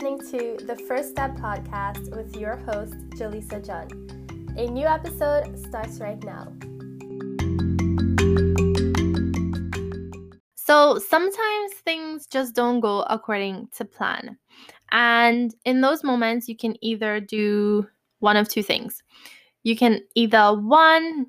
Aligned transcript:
listening 0.00 0.56
to 0.58 0.64
the 0.64 0.76
First 0.88 1.10
Step 1.10 1.36
podcast 1.36 2.16
with 2.16 2.34
your 2.34 2.56
host, 2.56 2.94
Jhalisa 3.10 3.64
John. 3.64 3.86
A 4.56 4.66
new 4.66 4.86
episode 4.86 5.58
starts 5.58 6.00
right 6.00 6.22
now. 6.24 6.50
So 10.54 10.98
sometimes 10.98 11.72
things 11.84 12.26
just 12.26 12.54
don't 12.54 12.80
go 12.80 13.02
according 13.10 13.68
to 13.76 13.84
plan. 13.84 14.38
And 14.90 15.54
in 15.66 15.82
those 15.82 16.02
moments, 16.02 16.48
you 16.48 16.56
can 16.56 16.82
either 16.82 17.20
do 17.20 17.86
one 18.20 18.38
of 18.38 18.48
two 18.48 18.62
things. 18.62 19.02
You 19.64 19.76
can 19.76 20.00
either 20.14 20.58
one, 20.58 21.26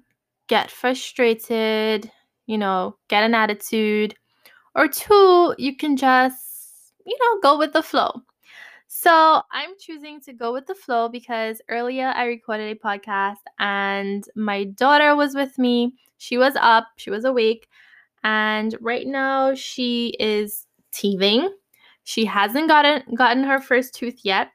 get 0.47 0.71
frustrated, 0.71 2.09
you 2.45 2.57
know, 2.57 2.95
get 3.09 3.23
an 3.23 3.35
attitude, 3.35 4.15
or 4.75 4.87
two, 4.87 5.55
you 5.57 5.75
can 5.75 5.97
just 5.97 6.51
you 7.05 7.17
know, 7.19 7.41
go 7.41 7.57
with 7.57 7.73
the 7.73 7.83
flow. 7.83 8.21
So 8.93 9.41
I'm 9.53 9.69
choosing 9.79 10.19
to 10.23 10.33
go 10.33 10.51
with 10.51 10.67
the 10.67 10.75
flow 10.75 11.07
because 11.07 11.61
earlier 11.69 12.09
I 12.09 12.25
recorded 12.25 12.75
a 12.75 12.79
podcast 12.79 13.37
and 13.57 14.25
my 14.35 14.65
daughter 14.65 15.15
was 15.15 15.33
with 15.33 15.57
me. 15.57 15.93
She 16.17 16.37
was 16.37 16.55
up, 16.59 16.87
she 16.97 17.09
was 17.09 17.23
awake, 17.23 17.69
and 18.25 18.75
right 18.81 19.07
now 19.07 19.55
she 19.55 20.09
is 20.19 20.67
teething. 20.91 21.49
She 22.03 22.25
hasn't 22.25 22.67
gotten 22.67 23.15
gotten 23.15 23.45
her 23.45 23.61
first 23.61 23.95
tooth 23.95 24.19
yet, 24.23 24.49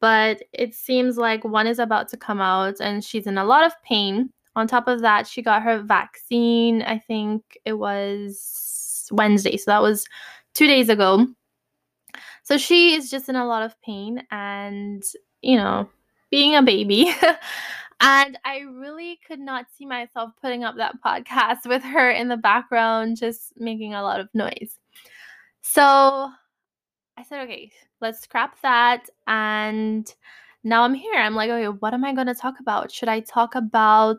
but 0.00 0.42
it 0.52 0.74
seems 0.74 1.16
like 1.16 1.42
one 1.42 1.66
is 1.66 1.78
about 1.78 2.08
to 2.08 2.18
come 2.18 2.42
out 2.42 2.78
and 2.78 3.02
she's 3.02 3.26
in 3.26 3.38
a 3.38 3.44
lot 3.44 3.64
of 3.64 3.72
pain. 3.82 4.28
On 4.54 4.66
top 4.66 4.86
of 4.86 5.00
that, 5.00 5.26
she 5.26 5.40
got 5.40 5.62
her 5.62 5.80
vaccine, 5.80 6.82
I 6.82 6.98
think 6.98 7.56
it 7.64 7.78
was 7.78 9.08
Wednesday. 9.12 9.56
So 9.56 9.70
that 9.70 9.82
was 9.82 10.04
2 10.52 10.66
days 10.66 10.90
ago. 10.90 11.26
So 12.46 12.58
she 12.58 12.94
is 12.94 13.10
just 13.10 13.28
in 13.28 13.34
a 13.34 13.44
lot 13.44 13.64
of 13.64 13.74
pain 13.82 14.22
and, 14.30 15.02
you 15.42 15.56
know, 15.56 15.90
being 16.30 16.54
a 16.54 16.62
baby. 16.62 17.12
and 18.00 18.38
I 18.44 18.58
really 18.60 19.18
could 19.26 19.40
not 19.40 19.66
see 19.76 19.84
myself 19.84 20.30
putting 20.40 20.62
up 20.62 20.76
that 20.76 20.94
podcast 21.04 21.66
with 21.66 21.82
her 21.82 22.08
in 22.08 22.28
the 22.28 22.36
background, 22.36 23.16
just 23.16 23.52
making 23.56 23.94
a 23.94 24.02
lot 24.04 24.20
of 24.20 24.28
noise. 24.32 24.78
So 25.62 25.82
I 27.16 27.24
said, 27.28 27.42
okay, 27.42 27.72
let's 28.00 28.20
scrap 28.20 28.62
that. 28.62 29.10
And 29.26 30.08
now 30.62 30.84
I'm 30.84 30.94
here. 30.94 31.16
I'm 31.16 31.34
like, 31.34 31.50
okay, 31.50 31.76
what 31.80 31.94
am 31.94 32.04
I 32.04 32.14
going 32.14 32.28
to 32.28 32.34
talk 32.34 32.60
about? 32.60 32.92
Should 32.92 33.08
I 33.08 33.18
talk 33.18 33.56
about 33.56 34.18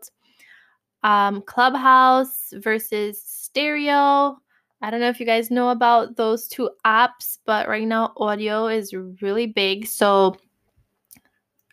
um, 1.03 1.43
Clubhouse 1.43 2.51
versus 2.57 3.23
stereo? 3.23 4.37
I 4.81 4.91
don't 4.91 4.99
know 4.99 5.09
if 5.09 5.19
you 5.19 5.25
guys 5.25 5.49
know 5.49 5.69
about 5.69 6.17
those 6.17 6.47
two 6.47 6.69
apps, 6.85 7.39
but 7.45 7.67
right 7.67 7.87
now 7.87 8.13
audio 8.17 8.67
is 8.67 8.93
really 9.21 9.47
big. 9.47 9.87
So, 9.87 10.37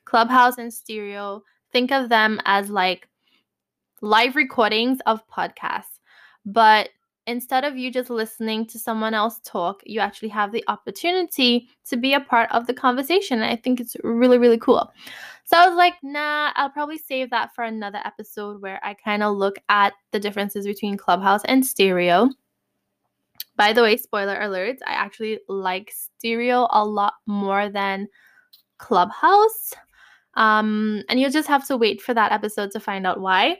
Clubhouse 0.04 0.58
and 0.58 0.72
Stereo, 0.72 1.42
think 1.72 1.92
of 1.92 2.08
them 2.08 2.40
as 2.46 2.70
like 2.70 3.08
live 4.00 4.36
recordings 4.36 5.00
of 5.06 5.26
podcasts. 5.28 5.98
But 6.46 6.90
instead 7.26 7.64
of 7.64 7.76
you 7.76 7.90
just 7.90 8.10
listening 8.10 8.66
to 8.66 8.78
someone 8.78 9.14
else 9.14 9.40
talk, 9.44 9.82
you 9.84 10.00
actually 10.00 10.28
have 10.28 10.52
the 10.52 10.64
opportunity 10.68 11.68
to 11.88 11.96
be 11.96 12.14
a 12.14 12.20
part 12.20 12.50
of 12.52 12.66
the 12.66 12.74
conversation. 12.74 13.42
I 13.42 13.56
think 13.56 13.80
it's 13.80 13.96
really, 14.02 14.38
really 14.38 14.58
cool. 14.58 14.90
So 15.44 15.58
I 15.58 15.66
was 15.66 15.76
like, 15.76 15.94
nah, 16.02 16.52
I'll 16.54 16.70
probably 16.70 16.98
save 16.98 17.30
that 17.30 17.54
for 17.54 17.64
another 17.64 18.00
episode 18.04 18.62
where 18.62 18.80
I 18.82 18.94
kind 18.94 19.22
of 19.22 19.36
look 19.36 19.56
at 19.68 19.92
the 20.12 20.20
differences 20.20 20.66
between 20.66 20.96
Clubhouse 20.96 21.42
and 21.44 21.64
Stereo. 21.64 22.30
By 23.56 23.72
the 23.72 23.82
way, 23.82 23.96
spoiler 23.96 24.36
alerts, 24.36 24.78
I 24.86 24.92
actually 24.92 25.40
like 25.48 25.92
Stereo 25.92 26.66
a 26.70 26.84
lot 26.84 27.14
more 27.26 27.68
than 27.68 28.08
Clubhouse. 28.78 29.72
Um, 30.34 31.02
and 31.08 31.20
you'll 31.20 31.30
just 31.30 31.48
have 31.48 31.66
to 31.68 31.76
wait 31.76 32.02
for 32.02 32.14
that 32.14 32.32
episode 32.32 32.72
to 32.72 32.80
find 32.80 33.06
out 33.06 33.20
why. 33.20 33.58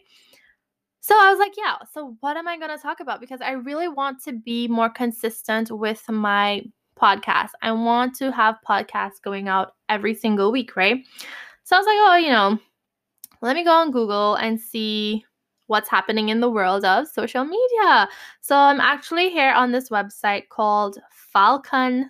So 1.01 1.15
I 1.15 1.31
was 1.31 1.39
like, 1.39 1.53
yeah, 1.57 1.77
so 1.93 2.17
what 2.21 2.37
am 2.37 2.49
I 2.49 2.59
going 2.59 2.71
to 2.75 2.83
talk 2.83 3.01
about? 3.01 3.21
Because 3.21 3.41
I 3.41 3.53
really 3.53 3.89
want 3.89 4.23
to 4.25 4.33
be 4.33 4.67
more 4.69 4.89
consistent 4.89 5.71
with 5.71 6.03
my 6.09 6.63
podcast. 6.99 7.51
I 7.63 7.73
want 7.73 8.17
to 8.17 8.33
have 8.33 8.57
podcasts 8.67 9.21
going 9.23 9.49
out 9.49 9.75
every 9.89 10.15
single 10.15 10.51
week, 10.51 10.77
right? 10.77 11.05
So 11.65 11.77
I 11.77 11.79
was 11.79 11.87
like, 11.87 11.99
oh, 11.99 12.17
you 12.17 12.31
know, 12.31 12.59
let 13.43 13.55
me 13.55 13.65
go 13.65 13.73
on 13.73 13.91
Google 13.91 14.37
and 14.37 14.59
see 14.59 15.25
what's 15.67 15.89
happening 15.89 16.29
in 16.29 16.41
the 16.41 16.51
world 16.51 16.85
of 16.85 17.09
social 17.09 17.45
media. 17.45 18.09
So 18.41 18.57
I'm 18.57 18.81
actually 18.81 19.31
here 19.31 19.53
on 19.53 19.73
this 19.73 19.89
website 19.89 20.49
called 20.49 20.99
falcon.io. 21.11 22.09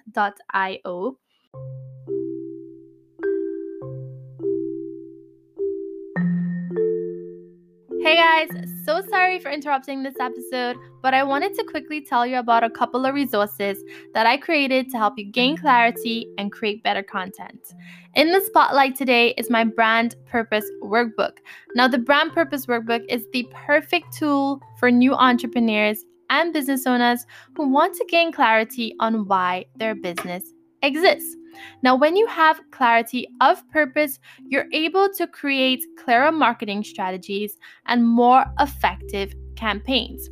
Hey 8.01 8.17
guys, 8.17 8.74
so 8.85 9.01
sorry 9.09 9.39
for 9.39 9.51
interrupting 9.51 10.03
this 10.03 10.15
episode, 10.21 10.77
but 11.03 11.15
I 11.15 11.23
wanted 11.23 11.55
to 11.55 11.65
quickly 11.65 12.01
tell 12.01 12.27
you 12.27 12.39
about 12.39 12.63
a 12.63 12.71
couple 12.71 13.07
of 13.07 13.15
resources 13.15 13.83
that 14.13 14.27
I 14.27 14.37
created 14.37 14.91
to 14.91 14.99
help 14.99 15.15
you 15.17 15.25
gain 15.25 15.57
clarity 15.57 16.29
and 16.39 16.53
create 16.53 16.83
better 16.83 17.03
content. 17.03 17.73
In 18.15 18.31
the 18.31 18.41
spotlight 18.41 18.95
today 18.95 19.35
is 19.39 19.51
my 19.51 19.65
brand 19.65 20.17
purpose 20.27 20.69
workbook. 20.83 21.39
Now, 21.75 21.89
the 21.89 21.99
brand 21.99 22.33
purpose 22.33 22.67
workbook 22.67 23.05
is 23.09 23.27
the 23.33 23.49
perfect 23.67 24.17
tool 24.17 24.61
for 24.79 24.91
new 24.91 25.15
entrepreneurs 25.15 26.05
and 26.31 26.53
business 26.53 26.87
owners 26.87 27.25
who 27.57 27.69
want 27.69 27.95
to 27.97 28.05
gain 28.09 28.33
clarity 28.33 28.95
on 29.01 29.27
why 29.27 29.65
their 29.77 29.95
business 29.95 30.53
exists. 30.83 31.37
Now, 31.83 31.97
when 31.97 32.17
you 32.17 32.27
have 32.27 32.61
clarity 32.71 33.29
of 33.41 33.69
purpose, 33.71 34.19
you're 34.47 34.67
able 34.73 35.09
to 35.15 35.27
create 35.27 35.85
clearer 36.03 36.33
marketing 36.33 36.85
strategies 36.85 37.57
and 37.87 38.07
more 38.07 38.45
effective 38.61 39.35
campaigns. 39.57 40.29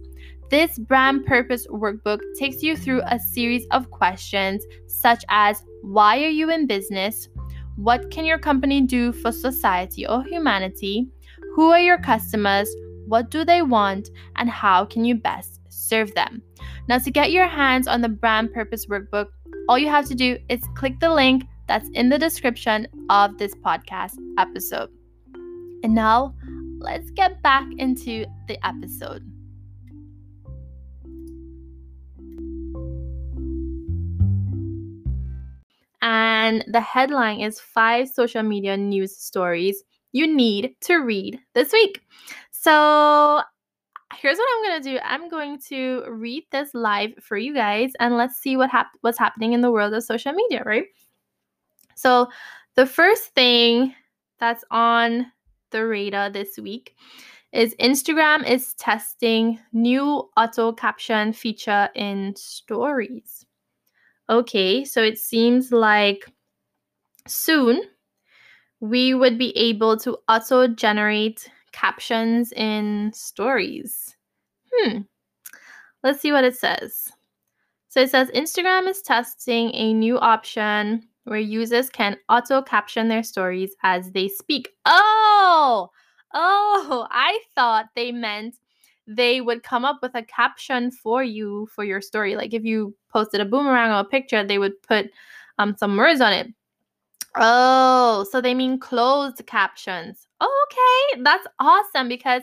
This 0.51 0.79
brand 0.79 1.25
purpose 1.25 1.67
workbook 1.69 2.21
takes 2.39 2.63
you 2.63 2.77
through 2.77 3.01
a 3.07 3.19
series 3.19 3.67
of 3.71 3.91
questions 3.91 4.63
such 4.87 5.25
as 5.31 5.65
why 5.83 6.23
are 6.23 6.29
you 6.29 6.51
in 6.51 6.67
business? 6.67 7.29
What 7.77 8.11
can 8.11 8.27
your 8.27 8.39
company 8.39 8.83
do 8.83 9.13
for 9.13 9.33
society 9.33 10.07
or 10.07 10.23
humanity? 10.25 11.09
Who 11.55 11.71
are 11.71 11.81
your 11.81 11.97
customers? 11.97 12.69
What 13.07 13.31
do 13.31 13.47
they 13.47 13.63
want? 13.63 14.11
And 14.37 14.51
how 14.51 14.85
can 14.85 15.07
you 15.07 15.15
best 15.15 15.62
serve 15.93 16.15
them? 16.15 16.43
Now, 16.89 16.99
to 16.99 17.11
get 17.11 17.33
your 17.33 17.47
hands 17.47 17.87
on 17.87 18.01
the 18.01 18.09
brand 18.09 18.55
purpose 18.55 18.87
workbook, 18.87 19.27
all 19.69 19.79
you 19.79 19.91
have 19.91 20.07
to 20.09 20.15
do 20.15 20.39
is 20.49 20.61
click 20.75 20.99
the 21.01 21.13
link 21.13 21.45
that's 21.69 21.89
in 21.93 22.09
the 22.09 22.19
description 22.19 22.89
of 23.11 23.37
this 23.37 23.55
podcast 23.57 24.17
episode. 24.39 24.89
And 25.85 25.95
now, 25.95 26.35
let's 26.79 27.11
get 27.11 27.43
back 27.43 27.67
into 27.77 28.25
the 28.49 28.57
episode. 28.67 29.23
And 36.01 36.65
the 36.69 36.81
headline 36.81 37.41
is 37.41 37.61
five 37.61 38.09
social 38.09 38.43
media 38.43 38.79
news 38.79 39.15
stories 39.15 39.85
you 40.13 40.27
need 40.27 40.75
to 40.83 40.97
read 40.97 41.39
this 41.55 41.73
week. 41.73 42.01
So 42.51 43.43
here's 44.15 44.39
what 44.39 44.49
I'm 44.57 44.83
to 44.83 44.91
do. 44.91 44.99
I'm 45.05 45.29
going 45.29 45.59
to 45.69 46.05
read 46.09 46.45
this 46.51 46.75
live 46.75 47.13
for 47.21 47.37
you 47.37 47.55
guys 47.55 47.93
and 48.01 48.17
let's 48.17 48.37
see 48.37 48.57
what 48.57 48.71
hap- 48.71 48.97
what's 49.01 49.19
happening 49.19 49.53
in 49.53 49.61
the 49.61 49.71
world 49.71 49.95
of 49.95 50.03
social 50.05 50.33
media, 50.33 50.63
right? 50.65 50.85
So, 51.95 52.29
the 52.75 52.87
first 52.87 53.35
thing 53.35 53.95
that's 54.39 54.65
on 54.71 55.31
the 55.71 55.87
radar 55.87 56.31
this 56.31 56.59
week 56.59 56.97
is 57.53 57.75
Instagram 57.81 58.49
is 58.49 58.75
testing 58.75 59.59
new 59.73 60.29
auto 60.37 60.73
caption 60.73 61.33
feature 61.33 61.91
in 61.95 62.35
stories. 62.35 63.45
Okay, 64.31 64.85
so 64.85 65.03
it 65.03 65.19
seems 65.19 65.71
like 65.71 66.25
soon 67.27 67.83
we 68.81 69.15
would 69.15 69.39
be 69.39 69.57
able 69.57 69.97
to 69.99 70.19
auto 70.29 70.67
generate 70.67 71.49
captions 71.73 72.53
in 72.53 73.13
stories. 73.15 74.17
Hmm. 74.73 75.01
Let's 76.03 76.21
see 76.21 76.33
what 76.33 76.45
it 76.45 76.57
says. 76.57 77.11
So 77.89 78.01
it 78.01 78.11
says 78.11 78.31
Instagram 78.31 78.89
is 78.89 79.03
testing 79.03 79.75
a 79.75 79.93
new 79.93 80.19
option 80.19 81.07
where 81.25 81.39
users 81.39 81.89
can 81.89 82.17
auto 82.29 82.63
caption 82.63 83.09
their 83.09 83.23
stories 83.23 83.75
as 83.83 84.11
they 84.13 84.29
speak. 84.29 84.71
Oh, 84.87 85.91
oh, 86.35 87.07
I 87.11 87.39
thought 87.55 87.87
they 87.95 88.11
meant 88.11 88.57
they 89.07 89.41
would 89.41 89.63
come 89.63 89.85
up 89.85 89.99
with 90.03 90.15
a 90.15 90.23
caption 90.23 90.91
for 90.91 91.23
you 91.23 91.69
for 91.75 91.85
your 91.85 92.01
story. 92.01 92.37
Like 92.37 92.55
if 92.55 92.65
you 92.65 92.95
posted 93.13 93.41
a 93.41 93.45
boomerang 93.45 93.91
or 93.91 94.01
a 94.01 94.05
picture, 94.05 94.45
they 94.45 94.59
would 94.59 94.81
put 94.83 95.11
um, 95.59 95.77
some 95.77 95.97
words 95.97 96.21
on 96.21 96.33
it. 96.33 96.49
Oh, 97.37 98.27
so 98.31 98.41
they 98.41 98.55
mean 98.55 98.79
closed 98.79 99.45
captions. 99.47 100.27
Okay, 100.43 101.23
that's 101.23 101.47
awesome 101.59 102.09
because 102.09 102.43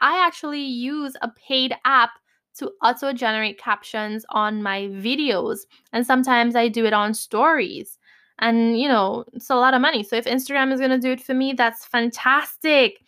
I 0.00 0.24
actually 0.24 0.62
use 0.62 1.16
a 1.22 1.30
paid 1.30 1.74
app 1.84 2.10
to 2.58 2.72
auto 2.82 3.12
generate 3.12 3.58
captions 3.58 4.24
on 4.30 4.62
my 4.62 4.82
videos. 4.82 5.60
And 5.92 6.06
sometimes 6.06 6.56
I 6.56 6.68
do 6.68 6.86
it 6.86 6.92
on 6.92 7.14
stories. 7.14 7.98
And, 8.38 8.78
you 8.78 8.88
know, 8.88 9.24
it's 9.32 9.50
a 9.50 9.56
lot 9.56 9.74
of 9.74 9.80
money. 9.80 10.02
So 10.02 10.16
if 10.16 10.24
Instagram 10.24 10.72
is 10.72 10.80
going 10.80 10.90
to 10.90 10.98
do 10.98 11.12
it 11.12 11.22
for 11.22 11.34
me, 11.34 11.52
that's 11.52 11.84
fantastic. 11.86 12.98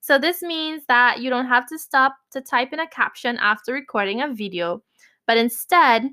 So 0.00 0.18
this 0.18 0.40
means 0.40 0.84
that 0.86 1.20
you 1.20 1.30
don't 1.30 1.48
have 1.48 1.66
to 1.66 1.78
stop 1.78 2.16
to 2.30 2.40
type 2.40 2.72
in 2.72 2.78
a 2.78 2.88
caption 2.88 3.36
after 3.38 3.72
recording 3.72 4.22
a 4.22 4.32
video, 4.32 4.84
but 5.26 5.36
instead, 5.36 6.10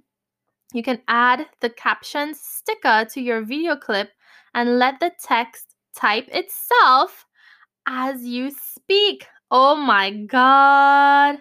you 0.73 0.81
can 0.81 0.99
add 1.07 1.45
the 1.61 1.69
caption 1.69 2.33
sticker 2.33 3.05
to 3.11 3.21
your 3.21 3.45
video 3.45 3.75
clip 3.75 4.09
and 4.55 4.79
let 4.79 4.99
the 4.99 5.11
text 5.21 5.75
type 5.95 6.27
itself 6.29 7.27
as 7.87 8.23
you 8.23 8.51
speak. 8.51 9.27
Oh 9.51 9.75
my 9.75 10.11
God. 10.11 11.39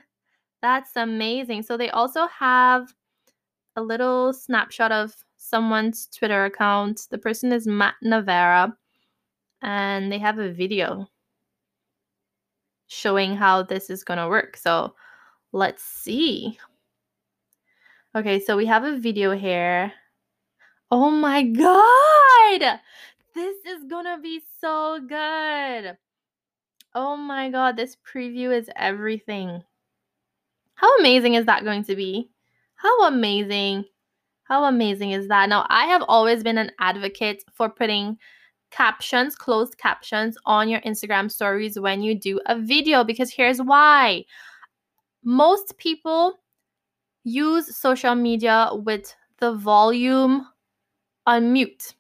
That's 0.60 0.90
amazing. 0.96 1.62
So 1.62 1.76
they 1.76 1.90
also 1.90 2.26
have 2.28 2.94
a 3.76 3.82
little 3.82 4.32
snapshot 4.32 4.92
of 4.92 5.14
someone's 5.36 6.06
Twitter 6.06 6.44
account. 6.44 7.08
The 7.10 7.18
person 7.18 7.52
is 7.52 7.66
Matt 7.66 7.94
Navarra, 8.02 8.76
and 9.60 10.12
they 10.12 10.18
have 10.18 10.38
a 10.38 10.52
video 10.52 11.08
showing 12.86 13.34
how 13.34 13.62
this 13.62 13.90
is 13.90 14.04
going 14.04 14.18
to 14.18 14.28
work. 14.28 14.56
So 14.56 14.94
let's 15.52 15.82
see. 15.82 16.58
Okay, 18.14 18.38
so 18.40 18.56
we 18.56 18.66
have 18.66 18.84
a 18.84 18.98
video 18.98 19.34
here. 19.34 19.92
Oh 20.90 21.10
my 21.10 21.42
God! 22.62 22.78
This 23.34 23.56
is 23.64 23.84
going 23.88 24.04
to 24.04 24.18
be 24.22 24.42
so 24.60 25.00
good. 25.08 25.96
Oh 26.94 27.16
my 27.16 27.50
God, 27.50 27.76
this 27.76 27.96
preview 27.96 28.56
is 28.56 28.68
everything. 28.76 29.62
How 30.74 30.94
amazing 30.98 31.34
is 31.34 31.46
that 31.46 31.64
going 31.64 31.84
to 31.84 31.96
be? 31.96 32.30
How 32.74 33.06
amazing. 33.06 33.84
How 34.44 34.64
amazing 34.64 35.12
is 35.12 35.28
that? 35.28 35.48
Now, 35.48 35.66
I 35.70 35.86
have 35.86 36.02
always 36.08 36.42
been 36.42 36.58
an 36.58 36.72
advocate 36.80 37.44
for 37.54 37.70
putting 37.70 38.18
captions, 38.70 39.36
closed 39.36 39.78
captions 39.78 40.36
on 40.44 40.68
your 40.68 40.80
Instagram 40.80 41.30
stories 41.30 41.78
when 41.78 42.02
you 42.02 42.18
do 42.18 42.40
a 42.46 42.58
video 42.58 43.04
because 43.04 43.32
here's 43.32 43.62
why. 43.62 44.24
Most 45.24 45.78
people 45.78 46.34
use 47.24 47.76
social 47.76 48.14
media 48.14 48.70
with 48.72 49.14
the 49.38 49.54
volume 49.54 50.46
on 51.26 51.52
mute. 51.52 51.94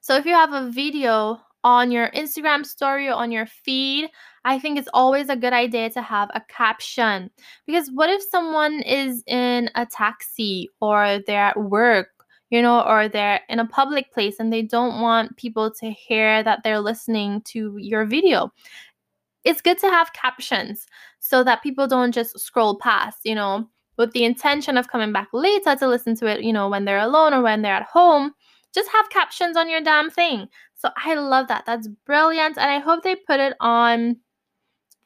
So 0.00 0.16
if 0.16 0.24
you 0.24 0.32
have 0.32 0.52
a 0.52 0.70
video 0.70 1.40
on 1.64 1.90
your 1.90 2.10
Instagram 2.10 2.64
story 2.64 3.08
or 3.08 3.14
on 3.14 3.30
your 3.30 3.46
feed, 3.46 4.08
I 4.44 4.58
think 4.58 4.78
it's 4.78 4.88
always 4.94 5.28
a 5.28 5.36
good 5.36 5.52
idea 5.52 5.90
to 5.90 6.02
have 6.02 6.30
a 6.34 6.42
caption. 6.48 7.30
Because 7.66 7.90
what 7.90 8.10
if 8.10 8.22
someone 8.22 8.80
is 8.82 9.22
in 9.26 9.70
a 9.74 9.86
taxi 9.86 10.68
or 10.80 11.20
they're 11.26 11.40
at 11.40 11.60
work, 11.60 12.08
you 12.50 12.62
know, 12.62 12.82
or 12.82 13.08
they're 13.08 13.40
in 13.48 13.58
a 13.58 13.66
public 13.66 14.12
place 14.12 14.36
and 14.38 14.52
they 14.52 14.62
don't 14.62 15.00
want 15.00 15.36
people 15.36 15.70
to 15.80 15.90
hear 15.90 16.42
that 16.42 16.60
they're 16.64 16.80
listening 16.80 17.42
to 17.42 17.76
your 17.78 18.06
video? 18.06 18.52
It's 19.44 19.60
good 19.60 19.78
to 19.78 19.88
have 19.88 20.12
captions 20.12 20.86
so 21.20 21.44
that 21.44 21.62
people 21.62 21.86
don't 21.86 22.12
just 22.12 22.38
scroll 22.38 22.78
past, 22.78 23.18
you 23.24 23.34
know, 23.34 23.68
with 23.96 24.12
the 24.12 24.24
intention 24.24 24.78
of 24.78 24.88
coming 24.88 25.12
back 25.12 25.28
later 25.32 25.74
to 25.76 25.88
listen 25.88 26.14
to 26.16 26.26
it, 26.26 26.42
you 26.42 26.52
know, 26.52 26.68
when 26.68 26.84
they're 26.84 26.98
alone 26.98 27.34
or 27.34 27.42
when 27.42 27.62
they're 27.62 27.74
at 27.74 27.82
home. 27.82 28.32
Just 28.74 28.90
have 28.92 29.10
captions 29.10 29.56
on 29.56 29.68
your 29.68 29.80
damn 29.80 30.10
thing. 30.10 30.46
So 30.78 30.90
I 30.96 31.14
love 31.14 31.48
that. 31.48 31.64
That's 31.66 31.88
brilliant. 32.06 32.56
And 32.56 32.70
I 32.70 32.78
hope 32.78 33.02
they 33.02 33.16
put 33.16 33.40
it 33.40 33.54
on 33.60 34.16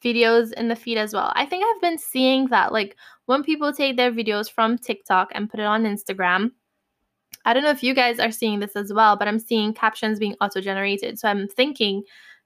videos 0.03 0.53
in 0.53 0.67
the 0.67 0.75
feed 0.75 0.97
as 0.97 1.13
well. 1.13 1.31
I 1.35 1.45
think 1.45 1.65
I've 1.65 1.81
been 1.81 1.97
seeing 1.97 2.47
that 2.47 2.71
like 2.71 2.95
when 3.25 3.43
people 3.43 3.73
take 3.73 3.97
their 3.97 4.11
videos 4.11 4.51
from 4.51 4.77
TikTok 4.77 5.29
and 5.33 5.49
put 5.49 5.59
it 5.59 5.65
on 5.65 5.83
Instagram. 5.83 6.51
I 7.45 7.53
don't 7.53 7.63
know 7.63 7.71
if 7.71 7.83
you 7.83 7.93
guys 7.93 8.19
are 8.19 8.31
seeing 8.31 8.59
this 8.59 8.75
as 8.75 8.93
well, 8.93 9.17
but 9.17 9.27
I'm 9.27 9.39
seeing 9.39 9.73
captions 9.73 10.19
being 10.19 10.35
auto 10.39 10.61
generated. 10.61 11.19
So 11.19 11.27
I'm 11.27 11.47
thinking 11.47 12.03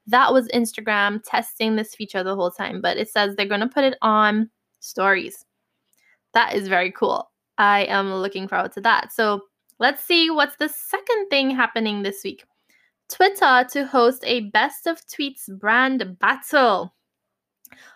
that 0.08 0.32
was 0.32 0.48
Instagram 0.50 1.22
testing 1.26 1.76
this 1.76 1.94
feature 1.94 2.24
the 2.24 2.36
whole 2.36 2.50
time, 2.50 2.82
but 2.82 2.98
it 2.98 3.10
says 3.10 3.36
they're 3.36 3.46
going 3.46 3.62
to 3.62 3.68
put 3.68 3.84
it 3.84 3.98
on 4.02 4.50
stories. 4.80 5.46
That 6.34 6.56
is 6.56 6.68
very 6.68 6.92
cool. 6.92 7.30
I 7.58 7.86
am 7.86 8.14
looking 8.14 8.48
forward 8.48 8.72
to 8.74 8.82
that. 8.82 9.12
So 9.12 9.42
let's 9.80 10.04
see 10.04 10.30
what's 10.30 10.56
the 10.56 10.70
second 10.70 11.28
thing 11.30 11.52
happening 11.52 12.04
this 12.04 12.24
week. 12.24 12.46
Twitter 13.10 13.66
to 13.72 13.86
host 13.86 14.24
a 14.26 14.50
best 14.52 14.88
of 14.88 15.06
tweets 15.08 15.48
brand 15.60 16.18
battle. 16.20 16.94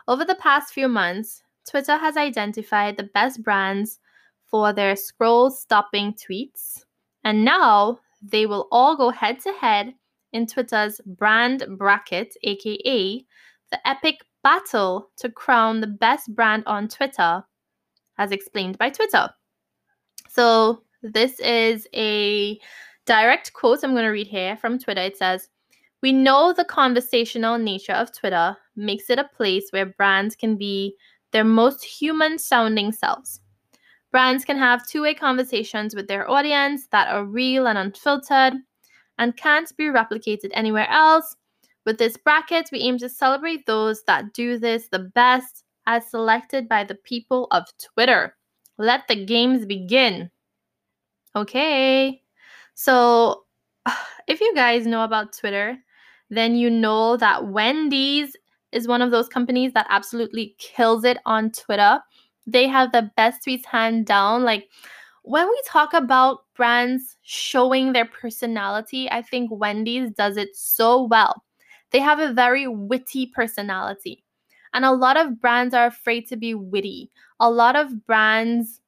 Over 0.07 0.25
the 0.25 0.35
past 0.35 0.73
few 0.73 0.87
months, 0.87 1.43
Twitter 1.69 1.97
has 1.97 2.17
identified 2.17 2.97
the 2.97 3.09
best 3.13 3.43
brands 3.43 3.99
for 4.45 4.73
their 4.73 4.95
scroll 4.95 5.49
stopping 5.49 6.13
tweets, 6.13 6.83
and 7.23 7.45
now 7.45 7.99
they 8.21 8.45
will 8.45 8.67
all 8.71 8.95
go 8.95 9.09
head 9.09 9.39
to 9.41 9.51
head 9.53 9.93
in 10.33 10.45
Twitter's 10.45 10.99
brand 11.05 11.65
bracket, 11.77 12.35
aka 12.43 13.25
the 13.71 13.87
epic 13.87 14.17
battle 14.43 15.09
to 15.17 15.29
crown 15.29 15.79
the 15.79 15.87
best 15.87 16.33
brand 16.35 16.63
on 16.65 16.87
Twitter, 16.87 17.43
as 18.17 18.31
explained 18.31 18.77
by 18.77 18.89
Twitter. 18.89 19.29
So, 20.29 20.83
this 21.03 21.39
is 21.39 21.87
a 21.93 22.59
direct 23.11 23.51
quote 23.51 23.83
I'm 23.83 23.91
going 23.91 24.05
to 24.05 24.09
read 24.09 24.27
here 24.27 24.55
from 24.55 24.79
Twitter. 24.79 25.01
It 25.01 25.17
says, 25.17 25.49
we 26.01 26.13
know 26.13 26.53
the 26.53 26.63
conversational 26.63 27.57
nature 27.57 27.91
of 27.91 28.17
Twitter 28.17 28.55
makes 28.77 29.09
it 29.09 29.19
a 29.19 29.29
place 29.35 29.65
where 29.71 29.87
brands 29.97 30.33
can 30.33 30.55
be 30.55 30.95
their 31.33 31.43
most 31.43 31.83
human 31.83 32.39
sounding 32.39 32.93
selves. 32.93 33.41
Brands 34.13 34.45
can 34.45 34.57
have 34.57 34.87
two 34.87 35.01
way 35.01 35.13
conversations 35.13 35.93
with 35.93 36.07
their 36.07 36.31
audience 36.31 36.87
that 36.93 37.09
are 37.09 37.25
real 37.25 37.67
and 37.67 37.77
unfiltered 37.77 38.53
and 39.17 39.35
can't 39.35 39.75
be 39.75 39.87
replicated 39.87 40.51
anywhere 40.53 40.87
else. 40.89 41.35
With 41.85 41.97
this 41.97 42.15
bracket, 42.15 42.69
we 42.71 42.79
aim 42.79 42.97
to 42.99 43.09
celebrate 43.09 43.65
those 43.65 44.03
that 44.07 44.33
do 44.33 44.57
this 44.57 44.87
the 44.87 45.11
best 45.13 45.65
as 45.85 46.09
selected 46.09 46.69
by 46.69 46.85
the 46.85 46.95
people 46.95 47.49
of 47.51 47.65
Twitter. 47.77 48.37
Let 48.77 49.09
the 49.09 49.25
games 49.25 49.65
begin. 49.65 50.31
Okay. 51.35 52.20
So, 52.81 53.43
if 54.27 54.41
you 54.41 54.55
guys 54.55 54.87
know 54.87 55.03
about 55.03 55.37
Twitter, 55.37 55.77
then 56.31 56.55
you 56.55 56.67
know 56.67 57.15
that 57.17 57.47
Wendy's 57.49 58.35
is 58.71 58.87
one 58.87 59.03
of 59.03 59.11
those 59.11 59.27
companies 59.27 59.73
that 59.73 59.85
absolutely 59.89 60.55
kills 60.57 61.03
it 61.03 61.17
on 61.27 61.51
Twitter. 61.51 61.99
They 62.47 62.67
have 62.67 62.91
the 62.91 63.11
best 63.15 63.45
tweets 63.45 63.65
hand 63.65 64.07
down. 64.07 64.43
Like 64.43 64.67
when 65.21 65.47
we 65.47 65.61
talk 65.67 65.93
about 65.93 66.39
brands 66.55 67.17
showing 67.21 67.93
their 67.93 68.05
personality, 68.05 69.07
I 69.11 69.21
think 69.21 69.51
Wendy's 69.51 70.09
does 70.11 70.35
it 70.37 70.55
so 70.55 71.03
well. 71.03 71.43
They 71.91 71.99
have 71.99 72.17
a 72.17 72.33
very 72.33 72.67
witty 72.67 73.27
personality. 73.27 74.23
And 74.73 74.85
a 74.85 74.91
lot 74.91 75.17
of 75.17 75.39
brands 75.39 75.75
are 75.75 75.85
afraid 75.85 76.27
to 76.29 76.35
be 76.35 76.55
witty. 76.55 77.11
A 77.39 77.51
lot 77.51 77.75
of 77.75 78.07
brands 78.07 78.81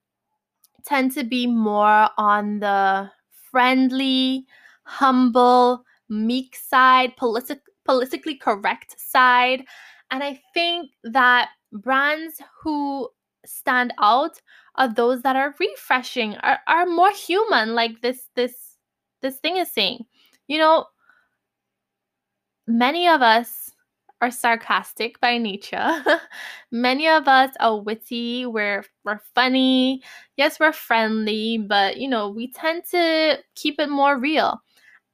tend 0.84 1.12
to 1.12 1.24
be 1.24 1.46
more 1.46 2.10
on 2.18 2.60
the 2.60 3.12
friendly, 3.54 4.48
humble, 4.84 5.86
meek 6.10 6.58
side, 6.58 7.14
politi- 7.18 7.62
politically 7.86 8.36
correct 8.36 9.00
side. 9.00 9.64
And 10.12 10.24
I 10.24 10.42
think 10.54 10.92
that 11.06 11.52
brands 11.72 12.42
who 12.62 13.10
stand 13.46 13.94
out 14.00 14.42
are 14.76 14.94
those 14.94 15.22
that 15.24 15.38
are 15.38 15.56
refreshing, 15.60 16.36
are, 16.38 16.60
are 16.68 16.88
more 16.88 17.12
human, 17.14 17.76
like 17.76 18.02
this 18.02 18.30
this 18.36 18.78
this 19.22 19.38
thing 19.40 19.58
is 19.58 19.72
saying. 19.72 20.06
You 20.48 20.60
know, 20.60 20.88
many 22.68 23.08
of 23.08 23.22
us 23.22 23.63
are 24.24 24.32
sarcastic 24.32 25.20
by 25.20 25.38
nature. 25.38 26.02
many 26.72 27.08
of 27.10 27.28
us 27.28 27.54
are 27.60 27.80
witty, 27.80 28.46
we're 28.46 28.86
we're 29.04 29.20
funny. 29.36 30.02
Yes, 30.38 30.60
we're 30.60 30.72
friendly, 30.72 31.58
but 31.58 31.98
you 31.98 32.08
know, 32.08 32.30
we 32.30 32.52
tend 32.52 32.86
to 32.92 33.40
keep 33.56 33.80
it 33.80 33.90
more 33.90 34.18
real. 34.18 34.62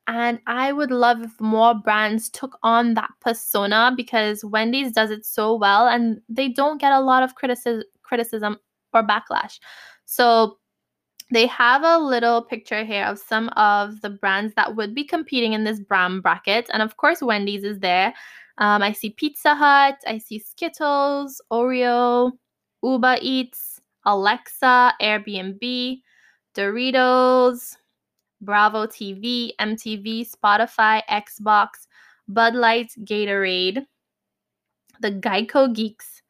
And 0.07 0.39
I 0.47 0.73
would 0.73 0.91
love 0.91 1.21
if 1.21 1.39
more 1.39 1.73
brands 1.75 2.29
took 2.29 2.57
on 2.63 2.93
that 2.95 3.11
persona 3.21 3.93
because 3.95 4.43
Wendy's 4.45 4.91
does 4.91 5.11
it 5.11 5.25
so 5.25 5.55
well 5.55 5.87
and 5.87 6.21
they 6.29 6.49
don't 6.49 6.81
get 6.81 6.91
a 6.91 7.01
lot 7.01 7.23
of 7.23 7.35
criticism 7.35 7.83
criticism 8.03 8.57
or 8.93 9.03
backlash. 9.03 9.59
So 10.05 10.57
they 11.31 11.45
have 11.47 11.83
a 11.83 11.97
little 11.97 12.43
picture 12.43 12.83
here 12.83 13.05
of 13.05 13.19
some 13.19 13.49
of 13.49 14.01
the 14.01 14.09
brands 14.09 14.53
that 14.55 14.75
would 14.75 14.95
be 14.95 15.03
competing 15.03 15.53
in 15.53 15.63
this 15.63 15.79
brand 15.79 16.23
bracket. 16.23 16.69
And 16.73 16.81
of 16.81 16.97
course, 16.97 17.21
Wendy's 17.21 17.63
is 17.63 17.79
there. 17.79 18.13
Um, 18.59 18.81
I 18.83 18.91
see 18.91 19.11
Pizza 19.11 19.55
Hut, 19.55 19.95
I 20.05 20.17
see 20.17 20.39
Skittles, 20.39 21.41
Oreo, 21.51 22.33
Uber 22.83 23.17
Eats, 23.21 23.81
Alexa, 24.05 24.93
Airbnb, 25.01 26.01
Doritos, 26.55 27.77
Bravo 28.41 28.85
TV, 28.85 29.51
MTV, 29.59 30.29
Spotify, 30.29 31.01
Xbox, 31.09 31.87
Bud 32.27 32.53
Light, 32.53 32.91
Gatorade, 33.03 33.85
the 35.01 35.11
Geico 35.11 35.73
Geeks, 35.73 36.21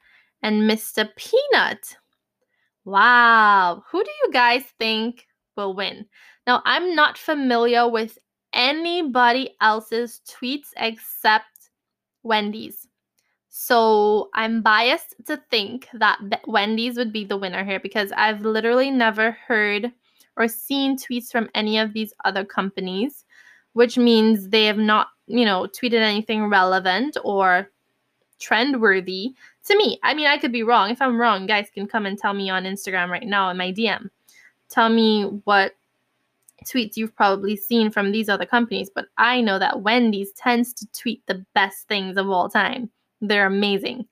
and 0.42 0.70
Mr. 0.70 1.10
Peanut. 1.16 1.98
Wow. 2.86 3.84
Who 3.92 4.04
do 4.04 4.12
you 4.24 4.32
guys 4.32 4.64
think 4.78 5.26
will 5.60 5.74
win. 5.74 6.06
Now, 6.48 6.62
I'm 6.66 6.96
not 6.96 7.18
familiar 7.18 7.88
with 7.88 8.18
anybody 8.54 9.56
else's 9.62 10.22
tweets 10.28 10.70
except 10.78 11.59
Wendy's. 12.24 12.88
So 13.50 14.30
I'm 14.36 14.62
biased 14.62 15.16
to 15.26 15.38
think 15.50 15.88
that 15.94 16.20
Wendy's 16.48 16.98
would 16.98 17.12
be 17.12 17.26
the 17.26 17.38
winner 17.38 17.64
here 17.64 17.80
because 17.80 18.12
I've 18.16 18.42
literally 18.42 18.92
never 18.92 19.32
heard 19.32 19.92
or 20.38 20.48
seen 20.48 20.98
tweets 20.98 21.32
from 21.32 21.50
any 21.56 21.78
of 21.78 21.94
these 21.94 22.14
other 22.26 22.46
companies, 22.46 23.26
which 23.74 23.98
means 23.98 24.50
they 24.50 24.66
have 24.66 24.78
not, 24.78 25.08
you 25.28 25.46
know, 25.46 25.68
tweeted 25.68 26.00
anything 26.00 26.46
relevant 26.46 27.18
or 27.24 27.70
trend 28.40 28.80
worthy 28.80 29.34
to 29.66 29.78
me. 29.78 30.00
I 30.04 30.14
mean, 30.14 30.28
I 30.28 30.38
could 30.38 30.52
be 30.52 30.64
wrong. 30.64 30.90
If 30.90 31.02
I'm 31.02 31.20
wrong, 31.20 31.46
guys 31.46 31.70
can 31.74 31.88
come 31.88 32.06
and 32.06 32.18
tell 32.18 32.34
me 32.34 32.50
on 32.50 32.64
Instagram 32.64 33.10
right 33.10 33.28
now 33.28 33.50
in 33.50 33.58
my 33.58 33.72
DM. 33.72 34.10
Tell 34.70 34.90
me 34.90 35.24
what 35.44 35.76
tweets 36.66 36.98
you've 36.98 37.16
probably 37.16 37.56
seen 37.56 37.92
from 37.92 38.12
these 38.12 38.30
other 38.30 38.46
companies, 38.46 38.90
but 38.94 39.06
I 39.18 39.42
know 39.42 39.60
that 39.60 39.82
Wendy's 39.82 40.32
tends 40.34 40.74
to 40.74 40.88
tweet 40.92 41.26
the 41.28 41.46
best 41.54 41.88
things 41.88 42.18
of 42.18 42.30
all 42.30 42.50
time. 42.50 42.90
They're 43.22 43.48
amazing, 43.48 44.06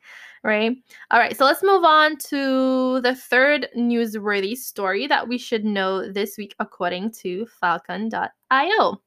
right? 0.44 0.76
All 1.12 1.20
right, 1.20 1.36
so 1.36 1.46
let's 1.46 1.64
move 1.64 1.84
on 1.84 2.18
to 2.30 3.02
the 3.02 3.16
third 3.16 3.68
newsworthy 3.78 4.56
story 4.56 5.08
that 5.08 5.28
we 5.28 5.38
should 5.38 5.66
know 5.66 6.12
this 6.12 6.38
week 6.38 6.56
according 6.60 7.12
to 7.22 7.46
falcon.io. 7.60 9.02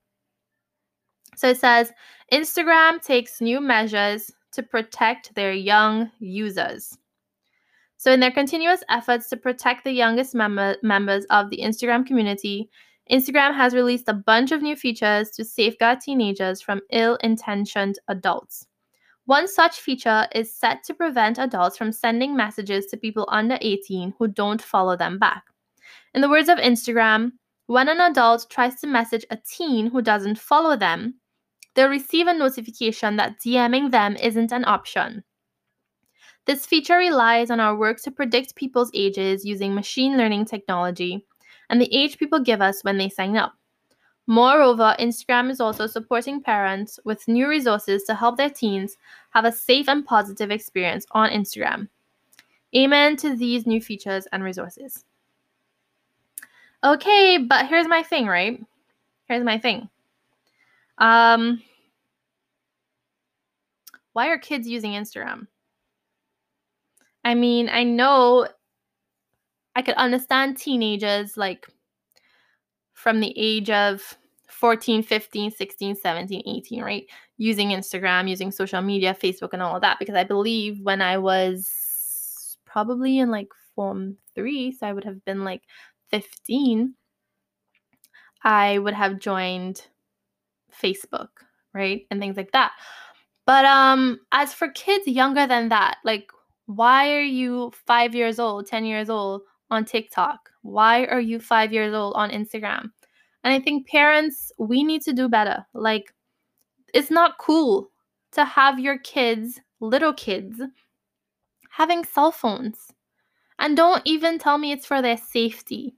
So 1.37 1.49
it 1.49 1.59
says 1.59 1.93
Instagram 2.33 3.03
takes 3.03 3.41
new 3.41 3.61
measures 3.61 4.31
to 4.53 4.63
protect 4.63 5.35
their 5.35 5.53
young 5.53 6.11
users. 6.19 6.97
So, 7.97 8.11
in 8.11 8.21
their 8.21 8.31
continuous 8.31 8.83
efforts 8.89 9.29
to 9.29 9.37
protect 9.37 9.85
the 9.85 9.93
youngest 9.93 10.35
mem- 10.35 10.77
members 10.83 11.27
of 11.27 11.51
the 11.51 11.59
Instagram 11.59 12.07
community, 12.07 12.71
Instagram 13.11 13.55
has 13.57 13.75
released 13.75 14.09
a 14.09 14.15
bunch 14.15 14.53
of 14.53 14.63
new 14.63 14.77
features 14.77 15.31
to 15.31 15.45
safeguard 15.45 16.01
teenagers 16.01 16.61
from 16.61 16.81
ill 16.91 17.17
intentioned 17.25 17.99
adults. 18.07 18.69
One 19.25 19.49
such 19.49 19.81
feature 19.81 20.29
is 20.33 20.55
set 20.55 20.85
to 20.85 20.95
prevent 20.95 21.39
adults 21.39 21.77
from 21.77 21.91
sending 21.91 22.37
messages 22.37 22.87
to 22.87 22.97
people 22.97 23.29
under 23.31 23.59
18 23.61 24.15
who 24.19 24.29
don't 24.29 24.63
follow 24.63 24.97
them 24.97 25.19
back. 25.19 25.45
In 26.15 26.21
the 26.21 26.29
words 26.29 26.49
of 26.49 26.59
Instagram, 26.59 27.33
when 27.67 27.89
an 27.89 28.01
adult 28.01 28.47
tries 28.49 28.81
to 28.81 28.87
message 28.87 29.25
a 29.31 29.39
teen 29.39 29.91
who 29.91 30.03
doesn't 30.03 30.39
follow 30.39 30.77
them, 30.77 31.15
they'll 31.75 31.89
receive 31.89 32.29
a 32.29 32.35
notification 32.35 33.17
that 33.17 33.39
DMing 33.41 33.91
them 33.91 34.17
isn't 34.17 34.53
an 34.53 34.65
option. 34.65 35.25
This 36.47 36.65
feature 36.65 36.97
relies 36.97 37.51
on 37.51 37.61
our 37.61 37.77
work 37.77 38.01
to 38.03 38.11
predict 38.11 38.57
people's 38.57 38.91
ages 38.95 39.45
using 39.45 39.75
machine 39.75 40.17
learning 40.17 40.47
technology 40.47 41.27
and 41.71 41.81
the 41.81 41.93
age 41.95 42.19
people 42.19 42.41
give 42.41 42.61
us 42.61 42.85
when 42.85 42.99
they 42.99 43.09
sign 43.09 43.37
up. 43.37 43.55
Moreover, 44.27 44.95
Instagram 45.01 45.51
is 45.51 45.61
also 45.61 45.87
supporting 45.87 46.43
parents 46.43 47.01
with 47.05 47.27
new 47.27 47.49
resources 47.49 48.05
to 48.05 48.15
help 48.15 48.37
their 48.37 48.51
teens 48.51 48.97
have 49.31 49.45
a 49.45 49.53
safe 49.53 49.89
and 49.89 50.05
positive 50.05 50.51
experience 50.51 51.07
on 51.13 51.31
Instagram. 51.31 51.89
Amen 52.77 53.17
to 53.17 53.35
these 53.35 53.67
new 53.67 53.81
features 53.81 54.29
and 54.33 54.45
resources. 54.45 55.05
Okay, 56.85 57.39
but 57.39 57.67
here's 57.67 57.89
my 57.89 58.03
thing, 58.03 58.27
right? 58.27 58.63
Here's 59.27 59.45
my 59.45 59.59
thing. 59.59 59.89
Um, 60.99 61.63
why 64.13 64.29
are 64.29 64.39
kids 64.39 64.69
using 64.69 64.93
Instagram? 64.93 65.47
I 67.25 67.35
mean, 67.35 67.69
I 67.69 67.85
know 67.85 68.49
I 69.77 69.83
could 69.83 69.95
understand 69.95 70.57
teenagers 70.57 71.37
like 71.37 71.67
from 72.93 73.21
the 73.21 73.33
age 73.37 73.71
of 73.71 74.17
14, 74.49 75.03
15, 75.03 75.51
16, 75.51 75.95
17, 75.97 76.43
18, 76.47 76.83
right? 76.83 77.07
Using 77.39 77.71
Instagram, 77.71 78.29
using 78.29 78.51
social 78.53 78.83
media, 78.83 79.17
Facebook, 79.21 79.51
and 79.53 79.63
all 79.63 79.77
of 79.77 79.83
that. 79.83 79.99
Because 79.99 80.15
I 80.15 80.25
believe 80.25 80.81
when 80.83 81.01
I 81.01 81.17
was 81.19 82.59
probably 82.67 83.19
in 83.19 83.31
like 83.31 83.49
Form 83.75 84.17
3, 84.35 84.73
so 84.73 84.87
I 84.87 84.93
would 84.93 85.05
have 85.05 85.25
been 85.25 85.45
like 85.45 85.63
15, 86.11 86.95
I 88.43 88.79
would 88.79 88.95
have 88.95 89.19
joined 89.19 89.87
Facebook, 90.83 91.29
right? 91.73 92.07
And 92.11 92.21
things 92.21 92.37
like 92.37 92.53
that. 92.53 92.73
But 93.47 93.65
um 93.65 94.21
as 94.33 94.53
for 94.55 94.69
kids 94.69 95.07
younger 95.07 95.47
than 95.47 95.71
that, 95.71 95.99
like 96.05 96.31
why 96.67 97.15
are 97.15 97.23
you 97.23 97.73
5 97.87 98.15
years 98.15 98.39
old, 98.39 98.67
10 98.67 98.85
years 98.85 99.11
old 99.11 99.43
on 99.71 99.85
TikTok? 99.85 100.51
Why 100.63 101.05
are 101.07 101.21
you 101.21 101.41
5 101.41 101.73
years 101.73 101.95
old 101.95 102.15
on 102.15 102.31
Instagram? 102.31 102.91
And 103.43 103.55
I 103.55 103.61
think 103.61 103.89
parents, 103.89 104.53
we 104.59 104.85
need 104.85 105.03
to 105.03 105.13
do 105.13 105.29
better. 105.29 105.65
Like 105.75 106.13
it's 106.93 107.11
not 107.11 107.39
cool 107.39 107.91
to 108.33 108.45
have 108.45 108.79
your 108.79 108.99
kids, 108.99 109.61
little 109.81 110.13
kids, 110.13 110.61
having 111.71 112.05
cell 112.05 112.33
phones. 112.33 112.93
And 113.59 113.77
don't 113.77 114.03
even 114.05 114.39
tell 114.39 114.59
me 114.59 114.73
it's 114.73 114.87
for 114.87 115.03
their 115.03 115.17
safety, 115.17 115.95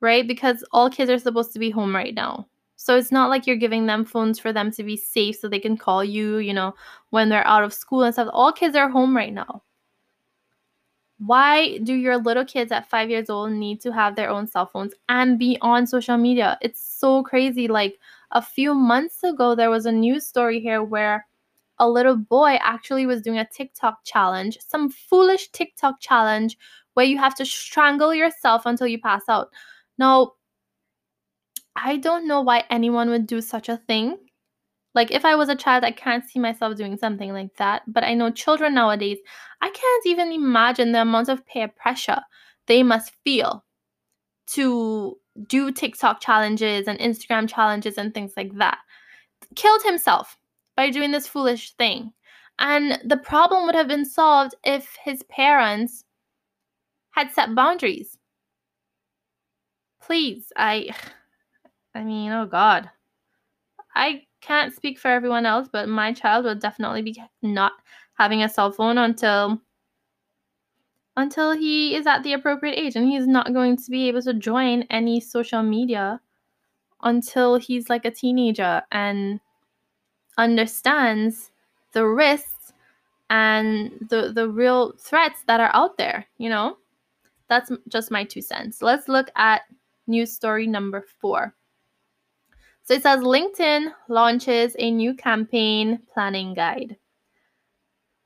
right? 0.00 0.26
Because 0.26 0.64
all 0.72 0.90
kids 0.90 1.10
are 1.10 1.18
supposed 1.18 1.52
to 1.52 1.58
be 1.58 1.70
home 1.70 1.94
right 1.94 2.14
now. 2.14 2.48
So 2.76 2.96
it's 2.96 3.12
not 3.12 3.30
like 3.30 3.46
you're 3.46 3.56
giving 3.56 3.86
them 3.86 4.04
phones 4.04 4.40
for 4.40 4.52
them 4.52 4.72
to 4.72 4.82
be 4.82 4.96
safe 4.96 5.36
so 5.36 5.48
they 5.48 5.60
can 5.60 5.76
call 5.76 6.02
you, 6.02 6.38
you 6.38 6.52
know, 6.52 6.74
when 7.10 7.28
they're 7.28 7.46
out 7.46 7.62
of 7.62 7.72
school 7.72 8.02
and 8.02 8.12
stuff. 8.12 8.28
All 8.32 8.52
kids 8.52 8.74
are 8.74 8.88
home 8.88 9.16
right 9.16 9.32
now. 9.32 9.62
Why 11.24 11.78
do 11.78 11.94
your 11.94 12.16
little 12.18 12.44
kids 12.44 12.72
at 12.72 12.88
five 12.88 13.08
years 13.08 13.30
old 13.30 13.52
need 13.52 13.80
to 13.82 13.92
have 13.92 14.16
their 14.16 14.28
own 14.28 14.46
cell 14.48 14.66
phones 14.66 14.92
and 15.08 15.38
be 15.38 15.56
on 15.60 15.86
social 15.86 16.16
media? 16.16 16.58
It's 16.60 16.80
so 16.80 17.22
crazy. 17.22 17.68
Like 17.68 17.98
a 18.32 18.42
few 18.42 18.74
months 18.74 19.22
ago, 19.22 19.54
there 19.54 19.70
was 19.70 19.86
a 19.86 19.92
news 19.92 20.26
story 20.26 20.58
here 20.60 20.82
where 20.82 21.26
a 21.78 21.88
little 21.88 22.16
boy 22.16 22.58
actually 22.60 23.06
was 23.06 23.22
doing 23.22 23.38
a 23.38 23.48
TikTok 23.48 24.04
challenge, 24.04 24.58
some 24.66 24.88
foolish 24.88 25.48
TikTok 25.52 26.00
challenge 26.00 26.58
where 26.94 27.06
you 27.06 27.18
have 27.18 27.34
to 27.36 27.44
strangle 27.44 28.12
yourself 28.12 28.66
until 28.66 28.86
you 28.88 29.00
pass 29.00 29.22
out. 29.28 29.50
Now, 29.98 30.32
I 31.76 31.98
don't 31.98 32.26
know 32.26 32.40
why 32.40 32.64
anyone 32.70 33.10
would 33.10 33.26
do 33.26 33.40
such 33.40 33.68
a 33.68 33.76
thing. 33.76 34.18
Like, 34.94 35.10
if 35.10 35.24
I 35.24 35.34
was 35.34 35.48
a 35.48 35.56
child, 35.56 35.84
I 35.84 35.90
can't 35.90 36.24
see 36.24 36.38
myself 36.38 36.76
doing 36.76 36.96
something 36.98 37.32
like 37.32 37.54
that. 37.56 37.82
But 37.86 38.04
I 38.04 38.14
know 38.14 38.30
children 38.30 38.74
nowadays, 38.74 39.18
I 39.60 39.70
can't 39.70 40.06
even 40.06 40.32
imagine 40.32 40.92
the 40.92 41.02
amount 41.02 41.28
of 41.28 41.46
peer 41.46 41.68
pressure 41.68 42.20
they 42.66 42.82
must 42.82 43.12
feel 43.24 43.64
to 44.48 45.18
do 45.46 45.72
TikTok 45.72 46.20
challenges 46.20 46.86
and 46.86 46.98
Instagram 46.98 47.48
challenges 47.48 47.96
and 47.96 48.12
things 48.12 48.32
like 48.36 48.54
that. 48.58 48.78
Killed 49.56 49.82
himself 49.82 50.36
by 50.76 50.90
doing 50.90 51.10
this 51.10 51.26
foolish 51.26 51.72
thing. 51.74 52.12
And 52.58 53.00
the 53.04 53.16
problem 53.16 53.66
would 53.66 53.74
have 53.74 53.88
been 53.88 54.04
solved 54.04 54.54
if 54.64 54.96
his 55.02 55.22
parents 55.24 56.04
had 57.10 57.30
set 57.32 57.54
boundaries. 57.54 58.18
Please, 60.02 60.52
I 60.56 60.90
I 61.94 62.04
mean, 62.04 62.32
oh 62.32 62.46
God. 62.46 62.90
I 63.94 64.22
can't 64.42 64.74
speak 64.74 64.98
for 64.98 65.08
everyone 65.08 65.46
else, 65.46 65.68
but 65.72 65.88
my 65.88 66.12
child 66.12 66.44
will 66.44 66.54
definitely 66.54 67.00
be 67.02 67.22
not 67.40 67.72
having 68.14 68.42
a 68.42 68.48
cell 68.48 68.70
phone 68.70 68.98
until 68.98 69.60
until 71.16 71.52
he 71.52 71.94
is 71.94 72.06
at 72.06 72.22
the 72.22 72.32
appropriate 72.32 72.74
age 72.74 72.96
and 72.96 73.06
he's 73.06 73.26
not 73.26 73.52
going 73.52 73.76
to 73.76 73.90
be 73.90 74.08
able 74.08 74.22
to 74.22 74.34
join 74.34 74.82
any 74.90 75.20
social 75.20 75.62
media 75.62 76.20
until 77.02 77.56
he's 77.56 77.90
like 77.90 78.04
a 78.04 78.10
teenager 78.10 78.82
and 78.92 79.40
understands 80.38 81.50
the 81.92 82.06
risks 82.06 82.72
and 83.30 83.92
the 84.08 84.32
the 84.34 84.48
real 84.48 84.92
threats 84.98 85.40
that 85.46 85.60
are 85.60 85.70
out 85.74 85.96
there, 85.98 86.26
you 86.38 86.48
know? 86.48 86.76
That's 87.48 87.70
just 87.88 88.10
my 88.10 88.24
two 88.24 88.40
cents. 88.40 88.80
Let's 88.82 89.08
look 89.08 89.28
at 89.36 89.62
news 90.06 90.32
story 90.32 90.66
number 90.66 91.04
4. 91.20 91.54
So 92.84 92.94
it 92.94 93.02
says 93.02 93.20
LinkedIn 93.20 93.92
launches 94.08 94.74
a 94.78 94.90
new 94.90 95.14
campaign 95.14 96.00
planning 96.12 96.54
guide. 96.54 96.96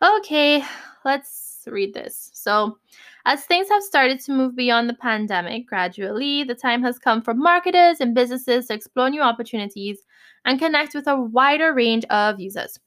Okay, 0.02 0.64
let's 1.04 1.62
read 1.66 1.94
this. 1.94 2.30
So, 2.32 2.78
as 3.24 3.44
things 3.44 3.68
have 3.70 3.82
started 3.82 4.20
to 4.20 4.32
move 4.32 4.54
beyond 4.54 4.88
the 4.88 4.94
pandemic 4.94 5.66
gradually, 5.66 6.44
the 6.44 6.54
time 6.54 6.82
has 6.82 6.98
come 6.98 7.22
for 7.22 7.34
marketers 7.34 8.00
and 8.00 8.14
businesses 8.14 8.66
to 8.66 8.74
explore 8.74 9.10
new 9.10 9.22
opportunities 9.22 9.98
and 10.44 10.58
connect 10.58 10.94
with 10.94 11.08
a 11.08 11.20
wider 11.20 11.74
range 11.74 12.04
of 12.10 12.38
users. 12.38 12.78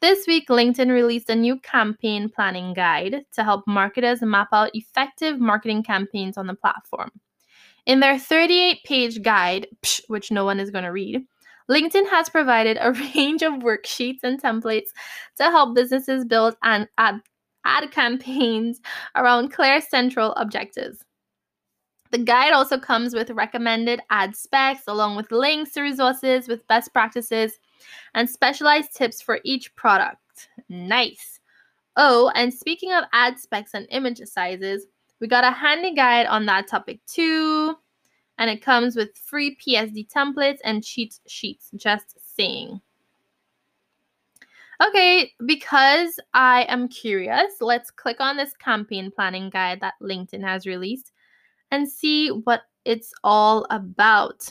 This 0.00 0.26
week, 0.28 0.48
LinkedIn 0.48 0.92
released 0.92 1.28
a 1.28 1.34
new 1.34 1.58
campaign 1.60 2.28
planning 2.28 2.72
guide 2.74 3.24
to 3.32 3.42
help 3.42 3.64
marketers 3.66 4.22
map 4.22 4.48
out 4.52 4.70
effective 4.74 5.40
marketing 5.40 5.82
campaigns 5.82 6.36
on 6.38 6.46
the 6.46 6.54
platform. 6.54 7.10
In 7.88 8.00
their 8.00 8.18
38 8.18 8.84
page 8.84 9.22
guide, 9.22 9.66
which 10.08 10.30
no 10.30 10.44
one 10.44 10.60
is 10.60 10.70
going 10.70 10.84
to 10.84 10.92
read, 10.92 11.24
LinkedIn 11.70 12.08
has 12.10 12.28
provided 12.28 12.76
a 12.78 12.92
range 13.14 13.42
of 13.42 13.54
worksheets 13.54 14.20
and 14.22 14.40
templates 14.40 14.88
to 15.38 15.44
help 15.44 15.74
businesses 15.74 16.26
build 16.26 16.54
and 16.62 16.86
ad, 16.98 17.20
ad 17.64 17.90
campaigns 17.90 18.80
around 19.16 19.54
clear 19.54 19.80
central 19.80 20.34
objectives. 20.34 21.02
The 22.10 22.18
guide 22.18 22.52
also 22.52 22.78
comes 22.78 23.14
with 23.14 23.30
recommended 23.30 24.00
ad 24.10 24.36
specs 24.36 24.82
along 24.86 25.16
with 25.16 25.32
links 25.32 25.72
to 25.72 25.80
resources 25.80 26.46
with 26.46 26.66
best 26.68 26.92
practices 26.92 27.58
and 28.14 28.28
specialized 28.28 28.94
tips 28.94 29.22
for 29.22 29.40
each 29.44 29.74
product. 29.76 30.48
Nice. 30.68 31.40
Oh, 31.96 32.30
and 32.34 32.52
speaking 32.52 32.92
of 32.92 33.04
ad 33.14 33.38
specs 33.38 33.72
and 33.72 33.86
image 33.90 34.20
sizes, 34.26 34.86
we 35.20 35.28
got 35.28 35.44
a 35.44 35.50
handy 35.50 35.94
guide 35.94 36.26
on 36.26 36.46
that 36.46 36.68
topic 36.68 37.00
too. 37.06 37.74
And 38.38 38.48
it 38.48 38.62
comes 38.62 38.94
with 38.94 39.16
free 39.16 39.56
PSD 39.56 40.08
templates 40.08 40.58
and 40.64 40.84
cheat 40.84 41.18
sheets, 41.26 41.70
just 41.76 42.16
saying. 42.36 42.80
Okay, 44.86 45.32
because 45.44 46.20
I 46.34 46.62
am 46.68 46.86
curious, 46.88 47.54
let's 47.60 47.90
click 47.90 48.20
on 48.20 48.36
this 48.36 48.54
campaign 48.54 49.10
planning 49.10 49.50
guide 49.50 49.80
that 49.80 49.94
LinkedIn 50.00 50.42
has 50.44 50.66
released 50.66 51.10
and 51.72 51.88
see 51.88 52.28
what 52.28 52.62
it's 52.84 53.12
all 53.24 53.66
about. 53.70 54.48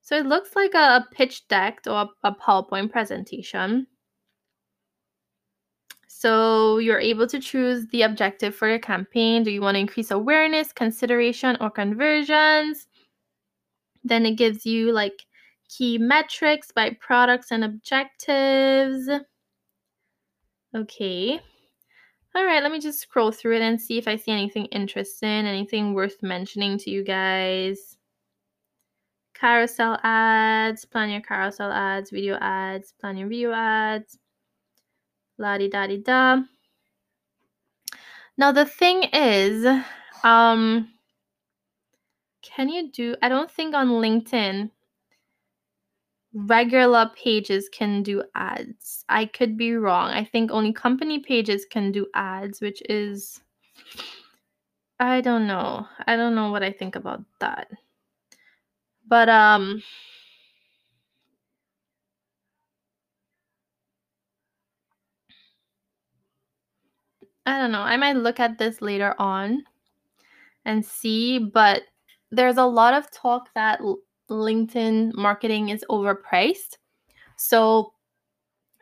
So 0.00 0.16
it 0.16 0.24
looks 0.24 0.56
like 0.56 0.72
a 0.72 1.04
pitch 1.12 1.46
deck 1.48 1.80
or 1.86 2.08
a 2.24 2.32
PowerPoint 2.32 2.90
presentation. 2.90 3.86
So 6.18 6.78
you're 6.78 6.98
able 6.98 7.26
to 7.26 7.38
choose 7.38 7.86
the 7.88 8.00
objective 8.00 8.54
for 8.54 8.66
your 8.66 8.78
campaign. 8.78 9.42
Do 9.42 9.50
you 9.50 9.60
want 9.60 9.74
to 9.74 9.80
increase 9.80 10.10
awareness, 10.10 10.72
consideration, 10.72 11.58
or 11.60 11.68
conversions? 11.70 12.86
Then 14.02 14.24
it 14.24 14.36
gives 14.36 14.64
you 14.64 14.92
like 14.92 15.26
key 15.68 15.98
metrics 15.98 16.72
by 16.72 16.96
products 17.00 17.52
and 17.52 17.64
objectives. 17.64 19.10
Okay. 20.74 21.38
All 22.34 22.46
right, 22.46 22.62
let 22.62 22.72
me 22.72 22.80
just 22.80 23.00
scroll 23.00 23.30
through 23.30 23.56
it 23.56 23.62
and 23.62 23.78
see 23.78 23.98
if 23.98 24.08
I 24.08 24.16
see 24.16 24.32
anything 24.32 24.66
interesting, 24.66 25.28
anything 25.28 25.92
worth 25.92 26.22
mentioning 26.22 26.78
to 26.78 26.90
you 26.90 27.04
guys. 27.04 27.98
Carousel 29.34 29.98
ads, 30.02 30.86
plan 30.86 31.10
your 31.10 31.20
carousel 31.20 31.70
ads, 31.70 32.10
video 32.10 32.38
ads, 32.40 32.94
plan 32.98 33.18
your 33.18 33.28
video 33.28 33.52
ads. 33.52 34.18
La 35.38 35.58
di 35.58 35.68
da 35.68 35.86
di 35.86 35.98
da. 35.98 36.42
Now 38.38 38.52
the 38.52 38.66
thing 38.66 39.04
is, 39.12 39.66
um, 40.24 40.92
can 42.42 42.68
you 42.68 42.90
do? 42.90 43.16
I 43.22 43.28
don't 43.28 43.50
think 43.50 43.74
on 43.74 43.88
LinkedIn 43.88 44.70
regular 46.34 47.10
pages 47.16 47.68
can 47.68 48.02
do 48.02 48.22
ads. 48.34 49.04
I 49.08 49.26
could 49.26 49.56
be 49.56 49.74
wrong. 49.74 50.10
I 50.10 50.24
think 50.24 50.50
only 50.50 50.72
company 50.72 51.18
pages 51.18 51.64
can 51.64 51.92
do 51.92 52.06
ads, 52.14 52.60
which 52.60 52.82
is 52.88 53.40
I 55.00 55.20
don't 55.22 55.46
know. 55.46 55.86
I 56.06 56.16
don't 56.16 56.34
know 56.34 56.50
what 56.50 56.62
I 56.62 56.72
think 56.72 56.96
about 56.96 57.24
that. 57.40 57.68
But 59.06 59.28
um 59.28 59.82
I 67.46 67.58
don't 67.58 67.72
know. 67.72 67.80
I 67.80 67.96
might 67.96 68.16
look 68.16 68.40
at 68.40 68.58
this 68.58 68.82
later 68.82 69.14
on 69.18 69.64
and 70.64 70.84
see, 70.84 71.38
but 71.38 71.82
there's 72.30 72.56
a 72.56 72.64
lot 72.64 72.92
of 72.92 73.10
talk 73.10 73.48
that 73.54 73.80
LinkedIn 74.28 75.14
marketing 75.14 75.68
is 75.68 75.84
overpriced. 75.88 76.78
So 77.36 77.92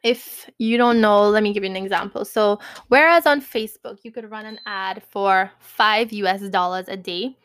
if 0.03 0.49
you 0.59 0.77
don't 0.77 1.01
know, 1.01 1.29
let 1.29 1.43
me 1.43 1.53
give 1.53 1.65
you 1.65 1.71
an 1.71 1.77
example. 1.77 2.25
So, 2.25 2.61
whereas 2.89 3.27
on 3.27 3.41
Facebook, 3.41 3.99
you 4.03 4.13
could 4.13 4.31
run 4.31 4.45
an 4.45 4.61
ad 4.67 5.03
for 5.11 5.51
five 5.61 6.13
US 6.13 6.43
dollars 6.51 6.89
a 6.89 6.97
day, 6.97 7.37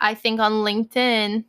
I 0.00 0.14
think 0.14 0.40
on 0.40 0.52
LinkedIn, 0.52 1.44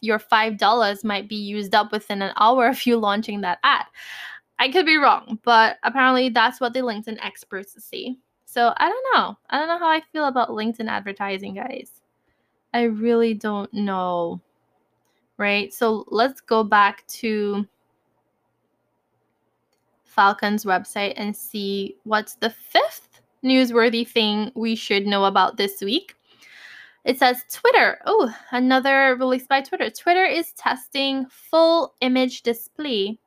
your 0.00 0.18
five 0.18 0.58
dollars 0.58 1.04
might 1.04 1.28
be 1.28 1.36
used 1.36 1.74
up 1.74 1.92
within 1.92 2.22
an 2.22 2.32
hour 2.38 2.68
of 2.68 2.84
you 2.86 2.96
launching 3.08 3.40
that 3.42 3.58
ad. 3.62 3.86
I 4.58 4.70
could 4.70 4.86
be 4.86 4.96
wrong, 4.96 5.38
but 5.42 5.76
apparently 5.82 6.28
that's 6.30 6.60
what 6.60 6.72
the 6.72 6.80
LinkedIn 6.80 7.18
experts 7.22 7.74
see. 7.82 8.18
So, 8.46 8.72
I 8.76 8.88
don't 8.88 9.06
know. 9.14 9.36
I 9.50 9.58
don't 9.58 9.68
know 9.68 9.78
how 9.78 9.88
I 9.88 10.00
feel 10.12 10.26
about 10.26 10.48
LinkedIn 10.48 10.88
advertising, 10.88 11.54
guys. 11.54 12.00
I 12.72 12.84
really 12.84 13.34
don't 13.34 13.72
know 13.74 14.40
right? 15.38 15.72
So 15.72 16.04
let's 16.08 16.40
go 16.40 16.64
back 16.64 17.06
to 17.08 17.66
Falcon's 20.04 20.64
website 20.64 21.14
and 21.16 21.36
see 21.36 21.96
what's 22.04 22.34
the 22.36 22.50
fifth 22.50 23.20
newsworthy 23.44 24.06
thing 24.06 24.50
we 24.54 24.74
should 24.74 25.06
know 25.06 25.24
about 25.24 25.56
this 25.56 25.80
week. 25.80 26.14
It 27.04 27.18
says 27.18 27.44
Twitter. 27.52 27.98
Oh, 28.06 28.34
another 28.50 29.14
release 29.16 29.46
by 29.46 29.60
Twitter. 29.60 29.90
Twitter 29.90 30.24
is 30.24 30.52
testing 30.52 31.26
full 31.26 31.94
image 32.00 32.42
display 32.42 33.18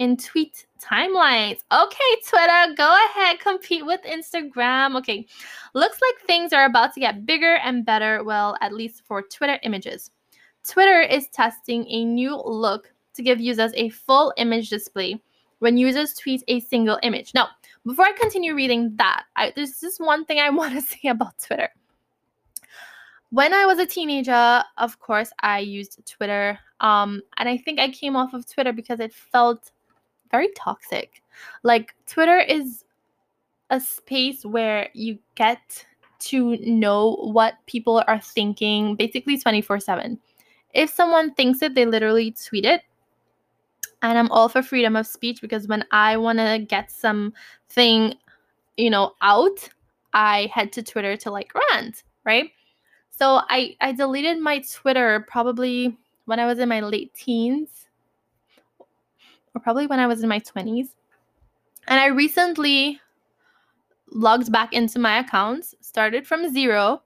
in 0.00 0.16
tweet 0.16 0.66
timelines. 0.82 1.58
Okay, 1.70 2.12
Twitter, 2.26 2.74
go 2.74 2.96
ahead, 3.06 3.38
compete 3.38 3.84
with 3.84 4.00
Instagram. 4.02 4.96
Okay, 4.96 5.26
looks 5.74 5.98
like 6.00 6.26
things 6.26 6.52
are 6.52 6.64
about 6.64 6.94
to 6.94 7.00
get 7.00 7.26
bigger 7.26 7.56
and 7.56 7.84
better, 7.84 8.24
well, 8.24 8.56
at 8.62 8.72
least 8.72 9.02
for 9.04 9.22
Twitter 9.22 9.58
images. 9.62 10.10
Twitter 10.66 11.02
is 11.02 11.28
testing 11.28 11.86
a 11.86 12.04
new 12.04 12.34
look 12.34 12.92
to 13.14 13.22
give 13.22 13.40
users 13.40 13.72
a 13.74 13.90
full 13.90 14.32
image 14.38 14.70
display 14.70 15.22
when 15.58 15.76
users 15.76 16.14
tweet 16.14 16.42
a 16.48 16.60
single 16.60 16.98
image. 17.02 17.34
Now, 17.34 17.48
before 17.84 18.06
I 18.06 18.12
continue 18.12 18.54
reading 18.54 18.96
that, 18.96 19.24
I, 19.36 19.52
there's 19.54 19.80
just 19.80 20.00
one 20.00 20.24
thing 20.24 20.38
I 20.38 20.48
want 20.60 20.72
to 20.74 20.80
say 20.80 21.08
about 21.08 21.34
Twitter. 21.46 21.68
When 23.28 23.52
I 23.52 23.66
was 23.66 23.78
a 23.78 23.86
teenager, 23.86 24.64
of 24.78 24.98
course, 24.98 25.30
I 25.40 25.58
used 25.58 26.00
Twitter. 26.10 26.58
Um, 26.80 27.20
and 27.36 27.48
I 27.48 27.58
think 27.58 27.78
I 27.78 27.90
came 27.90 28.16
off 28.16 28.32
of 28.32 28.50
Twitter 28.50 28.72
because 28.72 28.98
it 28.98 29.12
felt 29.12 29.70
very 30.30 30.48
toxic. 30.56 31.22
Like, 31.62 31.94
Twitter 32.06 32.38
is 32.38 32.84
a 33.70 33.80
space 33.80 34.44
where 34.44 34.88
you 34.94 35.18
get 35.34 35.84
to 36.20 36.56
know 36.58 37.16
what 37.32 37.54
people 37.66 38.02
are 38.06 38.20
thinking 38.20 38.94
basically 38.94 39.38
24 39.38 39.80
7 39.80 40.20
if 40.72 40.90
someone 40.90 41.34
thinks 41.34 41.62
it, 41.62 41.74
they 41.74 41.86
literally 41.86 42.32
tweet 42.32 42.64
it. 42.64 42.82
And 44.02 44.18
I'm 44.18 44.30
all 44.30 44.48
for 44.48 44.62
freedom 44.62 44.96
of 44.96 45.06
speech 45.06 45.40
because 45.40 45.68
when 45.68 45.84
I 45.90 46.16
want 46.16 46.38
to 46.38 46.64
get 46.66 46.90
something, 46.90 48.14
you 48.76 48.90
know, 48.90 49.12
out, 49.20 49.68
I 50.14 50.50
head 50.52 50.72
to 50.72 50.82
Twitter 50.82 51.16
to 51.18 51.30
like 51.30 51.52
rant, 51.72 52.02
right? 52.24 52.50
So 53.10 53.42
I 53.50 53.76
I 53.80 53.92
deleted 53.92 54.38
my 54.38 54.60
Twitter 54.60 55.26
probably 55.28 55.98
when 56.24 56.40
I 56.40 56.46
was 56.46 56.58
in 56.58 56.68
my 56.68 56.80
late 56.80 57.12
teens 57.12 57.88
or 59.54 59.60
probably 59.60 59.86
when 59.86 60.00
I 60.00 60.06
was 60.06 60.22
in 60.22 60.28
my 60.28 60.40
20s. 60.40 60.88
And 61.88 61.98
I 61.98 62.06
recently 62.06 63.00
logged 64.12 64.52
back 64.52 64.72
into 64.72 64.98
my 64.98 65.18
accounts, 65.18 65.74
started 65.80 66.26
from 66.26 66.52
zero, 66.52 67.02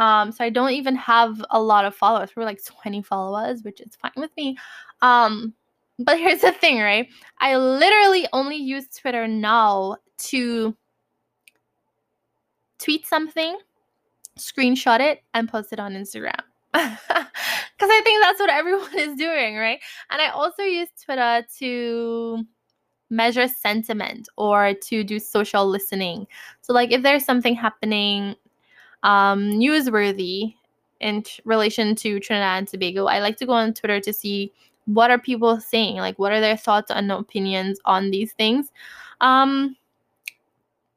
um, 0.00 0.32
so 0.32 0.42
I 0.42 0.48
don't 0.48 0.70
even 0.70 0.96
have 0.96 1.44
a 1.50 1.60
lot 1.60 1.84
of 1.84 1.94
followers. 1.94 2.30
We're 2.34 2.44
like 2.44 2.64
20 2.64 3.02
followers, 3.02 3.62
which 3.62 3.82
is 3.82 3.96
fine 4.00 4.12
with 4.16 4.30
me. 4.34 4.56
Um, 5.02 5.52
but 5.98 6.18
here's 6.18 6.40
the 6.40 6.52
thing, 6.52 6.80
right? 6.80 7.06
I 7.38 7.56
literally 7.56 8.26
only 8.32 8.56
use 8.56 8.88
Twitter 8.88 9.28
now 9.28 9.96
to 10.30 10.74
tweet 12.78 13.06
something, 13.06 13.58
screenshot 14.38 15.00
it, 15.00 15.22
and 15.34 15.48
post 15.50 15.72
it 15.74 15.78
on 15.78 15.92
Instagram. 15.92 16.40
Because 17.80 17.94
I 17.94 18.02
think 18.04 18.22
that's 18.22 18.38
what 18.38 18.50
everyone 18.50 18.94
is 18.98 19.16
doing, 19.16 19.56
right? 19.56 19.80
And 20.10 20.20
I 20.20 20.28
also 20.28 20.62
use 20.62 20.88
Twitter 21.02 21.46
to 21.58 22.44
measure 23.08 23.48
sentiment 23.48 24.28
or 24.36 24.74
to 24.74 25.02
do 25.02 25.18
social 25.18 25.66
listening. 25.66 26.26
So, 26.60 26.72
like, 26.72 26.92
if 26.92 27.02
there's 27.02 27.24
something 27.24 27.54
happening 27.54 28.36
um, 29.02 29.50
newsworthy 29.52 30.54
in 31.00 31.22
t- 31.22 31.40
relation 31.44 31.94
to 31.96 32.20
Trinidad 32.20 32.58
and 32.58 32.68
Tobago, 32.68 33.06
I 33.06 33.20
like 33.20 33.38
to 33.38 33.46
go 33.46 33.52
on 33.52 33.72
Twitter 33.74 34.00
to 34.00 34.12
see 34.12 34.52
what 34.84 35.10
are 35.10 35.18
people 35.18 35.60
saying, 35.60 35.96
like 35.96 36.18
what 36.18 36.32
are 36.32 36.40
their 36.40 36.56
thoughts 36.56 36.90
and 36.90 37.10
opinions 37.10 37.80
on 37.86 38.10
these 38.10 38.32
things. 38.34 38.70
Um, 39.20 39.76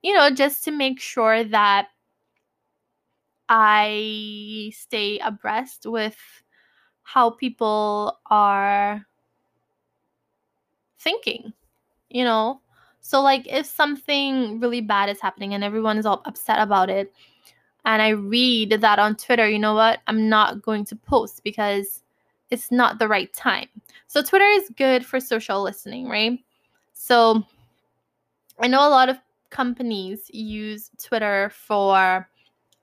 you 0.01 0.13
know, 0.13 0.29
just 0.29 0.63
to 0.65 0.71
make 0.71 0.99
sure 0.99 1.43
that 1.45 1.87
I 3.55 4.71
stay 4.73 5.19
abreast 5.19 5.85
with 5.85 6.17
how 7.03 7.29
people 7.29 8.17
are 8.25 9.05
thinking, 10.97 11.53
you 12.09 12.23
know. 12.23 12.61
So 13.01 13.21
like 13.21 13.45
if 13.47 13.67
something 13.67 14.59
really 14.59 14.81
bad 14.81 15.07
is 15.09 15.21
happening 15.21 15.53
and 15.53 15.63
everyone 15.63 15.99
is 15.99 16.05
all 16.07 16.23
upset 16.25 16.61
about 16.61 16.89
it, 16.89 17.13
and 17.85 18.01
I 18.01 18.09
read 18.09 18.71
that 18.71 18.97
on 18.97 19.15
Twitter, 19.17 19.47
you 19.47 19.59
know 19.59 19.75
what? 19.75 19.99
I'm 20.07 20.27
not 20.27 20.63
going 20.63 20.83
to 20.85 20.95
post 20.95 21.43
because 21.43 22.01
it's 22.49 22.71
not 22.71 22.97
the 22.97 23.07
right 23.07 23.31
time. 23.33 23.67
So 24.07 24.23
Twitter 24.23 24.47
is 24.47 24.71
good 24.75 25.05
for 25.05 25.19
social 25.19 25.61
listening, 25.61 26.07
right? 26.07 26.39
So 26.93 27.43
I 28.57 28.65
know 28.65 28.87
a 28.87 28.89
lot 28.89 29.09
of 29.09 29.19
companies 29.51 30.31
use 30.33 30.89
Twitter 30.99 31.51
for 31.53 32.27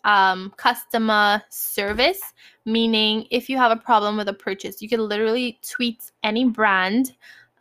um, 0.04 0.52
customer 0.56 1.42
service, 1.48 2.20
meaning 2.64 3.26
if 3.30 3.48
you 3.48 3.56
have 3.56 3.72
a 3.72 3.76
problem 3.76 4.16
with 4.16 4.28
a 4.28 4.34
purchase, 4.34 4.80
you 4.80 4.88
can 4.88 5.00
literally 5.00 5.58
tweet 5.62 6.10
any 6.22 6.44
brand 6.44 7.14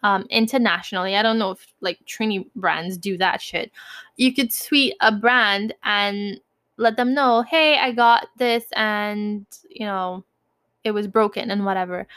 um, 0.03 0.25
internationally. 0.29 1.15
I 1.15 1.23
don't 1.23 1.39
know 1.39 1.51
if 1.51 1.67
like 1.81 1.99
Trini 2.05 2.45
brands 2.55 2.97
do 2.97 3.17
that 3.17 3.41
shit. 3.41 3.71
You 4.15 4.33
could 4.33 4.51
tweet 4.53 4.95
a 5.01 5.11
brand 5.11 5.73
and 5.83 6.39
let 6.77 6.95
them 6.95 7.13
know, 7.13 7.41
hey, 7.41 7.77
I 7.77 7.91
got 7.91 8.27
this 8.37 8.63
and, 8.73 9.45
you 9.69 9.85
know, 9.85 10.23
it 10.85 10.91
was 10.91 11.07
broken 11.07 11.51
and 11.51 11.65
whatever. 11.65 12.07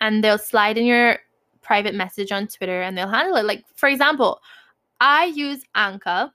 And 0.00 0.22
they'll 0.22 0.38
slide 0.38 0.76
in 0.76 0.84
your 0.84 1.18
private 1.62 1.94
message 1.94 2.32
on 2.32 2.46
Twitter 2.46 2.82
and 2.82 2.96
they'll 2.96 3.08
handle 3.08 3.36
it. 3.36 3.46
Like, 3.46 3.64
for 3.74 3.88
example, 3.88 4.40
I 5.00 5.26
use 5.26 5.64
Anchor 5.74 6.30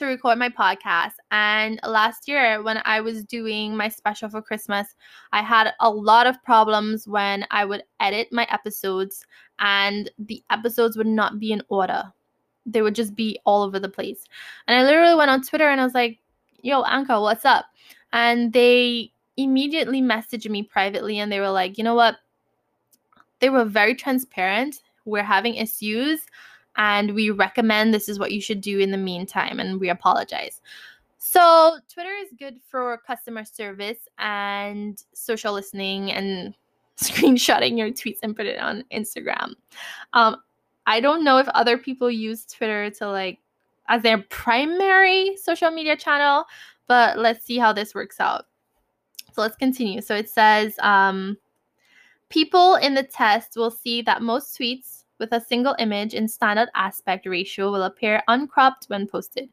to 0.00 0.06
record 0.06 0.38
my 0.38 0.48
podcast. 0.48 1.12
And 1.30 1.78
last 1.84 2.26
year, 2.26 2.62
when 2.62 2.80
I 2.86 3.02
was 3.02 3.22
doing 3.22 3.76
my 3.76 3.88
special 3.88 4.30
for 4.30 4.40
Christmas, 4.40 4.94
I 5.32 5.42
had 5.42 5.72
a 5.80 5.90
lot 5.90 6.26
of 6.26 6.42
problems 6.42 7.06
when 7.06 7.46
I 7.50 7.66
would 7.66 7.84
edit 8.00 8.28
my 8.32 8.46
episodes 8.50 9.26
and 9.58 10.10
the 10.18 10.42
episodes 10.48 10.96
would 10.96 11.06
not 11.06 11.38
be 11.38 11.52
in 11.52 11.62
order. 11.68 12.02
They 12.64 12.80
would 12.80 12.94
just 12.94 13.14
be 13.14 13.38
all 13.44 13.62
over 13.62 13.78
the 13.78 13.90
place. 13.90 14.24
And 14.66 14.78
I 14.78 14.84
literally 14.84 15.14
went 15.14 15.30
on 15.30 15.42
Twitter 15.42 15.68
and 15.68 15.80
I 15.80 15.84
was 15.84 15.94
like, 15.94 16.18
yo, 16.62 16.82
Anchor, 16.82 17.20
what's 17.20 17.44
up? 17.44 17.66
And 18.14 18.54
they 18.54 19.12
immediately 19.36 20.00
messaged 20.00 20.48
me 20.48 20.62
privately 20.62 21.18
and 21.18 21.30
they 21.30 21.40
were 21.40 21.50
like, 21.50 21.76
you 21.76 21.84
know 21.84 21.94
what? 21.94 22.16
They 23.40 23.50
were 23.50 23.66
very 23.66 23.94
transparent. 23.94 24.82
We're 25.04 25.22
having 25.22 25.56
issues 25.56 26.20
and 26.76 27.14
we 27.14 27.30
recommend 27.30 27.92
this 27.92 28.08
is 28.08 28.18
what 28.18 28.32
you 28.32 28.40
should 28.40 28.60
do 28.60 28.78
in 28.78 28.90
the 28.90 28.96
meantime 28.96 29.60
and 29.60 29.80
we 29.80 29.88
apologize. 29.88 30.60
So, 31.18 31.78
Twitter 31.92 32.14
is 32.14 32.30
good 32.38 32.60
for 32.66 32.96
customer 33.06 33.44
service 33.44 34.08
and 34.18 35.02
social 35.12 35.52
listening 35.52 36.12
and 36.12 36.54
screenshotting 36.96 37.76
your 37.76 37.90
tweets 37.90 38.20
and 38.22 38.34
put 38.34 38.46
it 38.46 38.58
on 38.58 38.84
Instagram. 38.90 39.52
Um, 40.14 40.36
I 40.86 41.00
don't 41.00 41.22
know 41.22 41.38
if 41.38 41.48
other 41.48 41.76
people 41.76 42.10
use 42.10 42.46
Twitter 42.46 42.90
to 42.90 43.08
like 43.08 43.38
as 43.88 44.02
their 44.02 44.18
primary 44.18 45.36
social 45.36 45.70
media 45.70 45.96
channel, 45.96 46.44
but 46.86 47.18
let's 47.18 47.44
see 47.44 47.58
how 47.58 47.72
this 47.72 47.94
works 47.94 48.18
out. 48.18 48.46
So 49.32 49.42
let's 49.42 49.56
continue. 49.56 50.00
So 50.00 50.14
it 50.14 50.30
says 50.30 50.74
um, 50.80 51.36
people 52.28 52.76
in 52.76 52.94
the 52.94 53.02
test 53.02 53.56
will 53.56 53.70
see 53.70 54.02
that 54.02 54.22
most 54.22 54.58
tweets 54.58 54.99
with 55.20 55.32
a 55.32 55.40
single 55.40 55.76
image 55.78 56.14
in 56.14 56.26
standard 56.26 56.68
aspect 56.74 57.26
ratio 57.26 57.70
will 57.70 57.84
appear 57.84 58.22
uncropped 58.26 58.86
when 58.86 59.06
posted. 59.06 59.48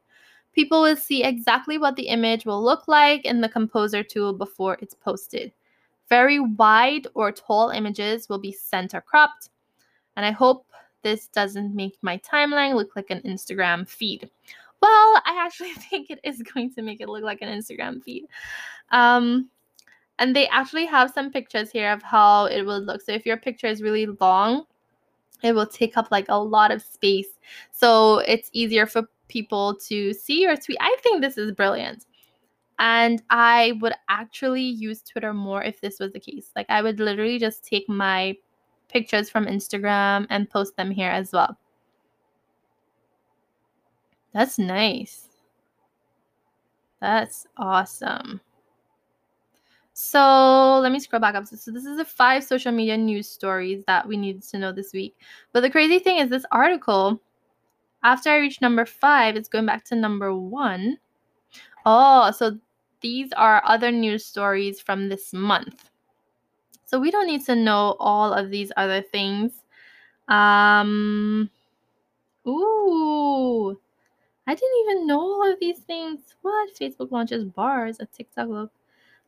People 0.52 0.82
will 0.82 0.96
see 0.96 1.22
exactly 1.22 1.78
what 1.78 1.94
the 1.94 2.08
image 2.08 2.44
will 2.44 2.60
look 2.60 2.88
like 2.88 3.24
in 3.24 3.40
the 3.40 3.48
composer 3.48 4.02
tool 4.02 4.32
before 4.32 4.76
it's 4.80 4.94
posted. 4.94 5.52
Very 6.08 6.40
wide 6.40 7.06
or 7.14 7.30
tall 7.30 7.70
images 7.70 8.28
will 8.28 8.40
be 8.40 8.50
center 8.50 9.00
cropped. 9.00 9.50
And 10.16 10.26
I 10.26 10.32
hope 10.32 10.66
this 11.02 11.28
doesn't 11.28 11.76
make 11.76 11.96
my 12.02 12.18
timeline 12.18 12.74
look 12.74 12.96
like 12.96 13.10
an 13.10 13.20
Instagram 13.20 13.86
feed. 13.86 14.28
Well, 14.80 15.22
I 15.24 15.40
actually 15.44 15.72
think 15.90 16.10
it 16.10 16.18
is 16.24 16.42
going 16.42 16.72
to 16.74 16.82
make 16.82 17.00
it 17.00 17.08
look 17.08 17.22
like 17.22 17.42
an 17.42 17.48
Instagram 17.48 18.02
feed. 18.02 18.24
Um, 18.90 19.50
and 20.18 20.34
they 20.34 20.48
actually 20.48 20.86
have 20.86 21.12
some 21.12 21.30
pictures 21.30 21.70
here 21.70 21.92
of 21.92 22.02
how 22.02 22.46
it 22.46 22.62
will 22.62 22.80
look. 22.80 23.02
So 23.02 23.12
if 23.12 23.24
your 23.24 23.36
picture 23.36 23.68
is 23.68 23.82
really 23.82 24.06
long, 24.06 24.64
it 25.42 25.54
will 25.54 25.66
take 25.66 25.96
up 25.96 26.08
like 26.10 26.26
a 26.28 26.38
lot 26.38 26.70
of 26.70 26.82
space. 26.82 27.28
So 27.70 28.18
it's 28.20 28.50
easier 28.52 28.86
for 28.86 29.02
people 29.28 29.74
to 29.86 30.12
see 30.12 30.42
your 30.42 30.56
tweet. 30.56 30.78
I 30.80 30.96
think 31.02 31.20
this 31.20 31.38
is 31.38 31.52
brilliant. 31.52 32.06
And 32.78 33.22
I 33.30 33.76
would 33.80 33.94
actually 34.08 34.62
use 34.62 35.02
Twitter 35.02 35.34
more 35.34 35.62
if 35.62 35.80
this 35.80 35.98
was 35.98 36.12
the 36.12 36.20
case. 36.20 36.50
Like 36.54 36.66
I 36.68 36.82
would 36.82 37.00
literally 37.00 37.38
just 37.38 37.64
take 37.64 37.88
my 37.88 38.36
pictures 38.88 39.28
from 39.28 39.46
Instagram 39.46 40.26
and 40.30 40.48
post 40.48 40.76
them 40.76 40.90
here 40.90 41.10
as 41.10 41.32
well. 41.32 41.58
That's 44.32 44.58
nice. 44.58 45.26
That's 47.00 47.46
awesome. 47.56 48.40
So 50.00 50.78
let 50.78 50.92
me 50.92 51.00
scroll 51.00 51.18
back 51.18 51.34
up. 51.34 51.48
So 51.48 51.72
this 51.72 51.84
is 51.84 51.96
the 51.96 52.04
five 52.04 52.44
social 52.44 52.70
media 52.70 52.96
news 52.96 53.28
stories 53.28 53.82
that 53.88 54.06
we 54.06 54.16
needed 54.16 54.44
to 54.44 54.56
know 54.56 54.70
this 54.70 54.92
week. 54.92 55.16
But 55.52 55.62
the 55.62 55.70
crazy 55.70 55.98
thing 55.98 56.18
is 56.18 56.30
this 56.30 56.44
article, 56.52 57.20
after 58.04 58.30
I 58.30 58.36
reach 58.36 58.60
number 58.60 58.86
five, 58.86 59.34
it's 59.34 59.48
going 59.48 59.66
back 59.66 59.84
to 59.86 59.96
number 59.96 60.32
one. 60.36 60.98
Oh, 61.84 62.30
so 62.30 62.56
these 63.00 63.32
are 63.32 63.60
other 63.64 63.90
news 63.90 64.24
stories 64.24 64.80
from 64.80 65.08
this 65.08 65.32
month. 65.32 65.90
So 66.84 67.00
we 67.00 67.10
don't 67.10 67.26
need 67.26 67.44
to 67.46 67.56
know 67.56 67.96
all 67.98 68.32
of 68.32 68.50
these 68.50 68.70
other 68.76 69.02
things. 69.02 69.64
Um, 70.28 71.50
ooh, 72.46 73.76
I 74.46 74.54
didn't 74.54 74.80
even 74.84 75.08
know 75.08 75.20
all 75.20 75.52
of 75.52 75.58
these 75.58 75.80
things. 75.80 76.36
What? 76.42 76.76
Facebook 76.76 77.10
launches 77.10 77.42
bars, 77.42 77.96
a 77.98 78.06
TikTok 78.06 78.48
look 78.48 78.70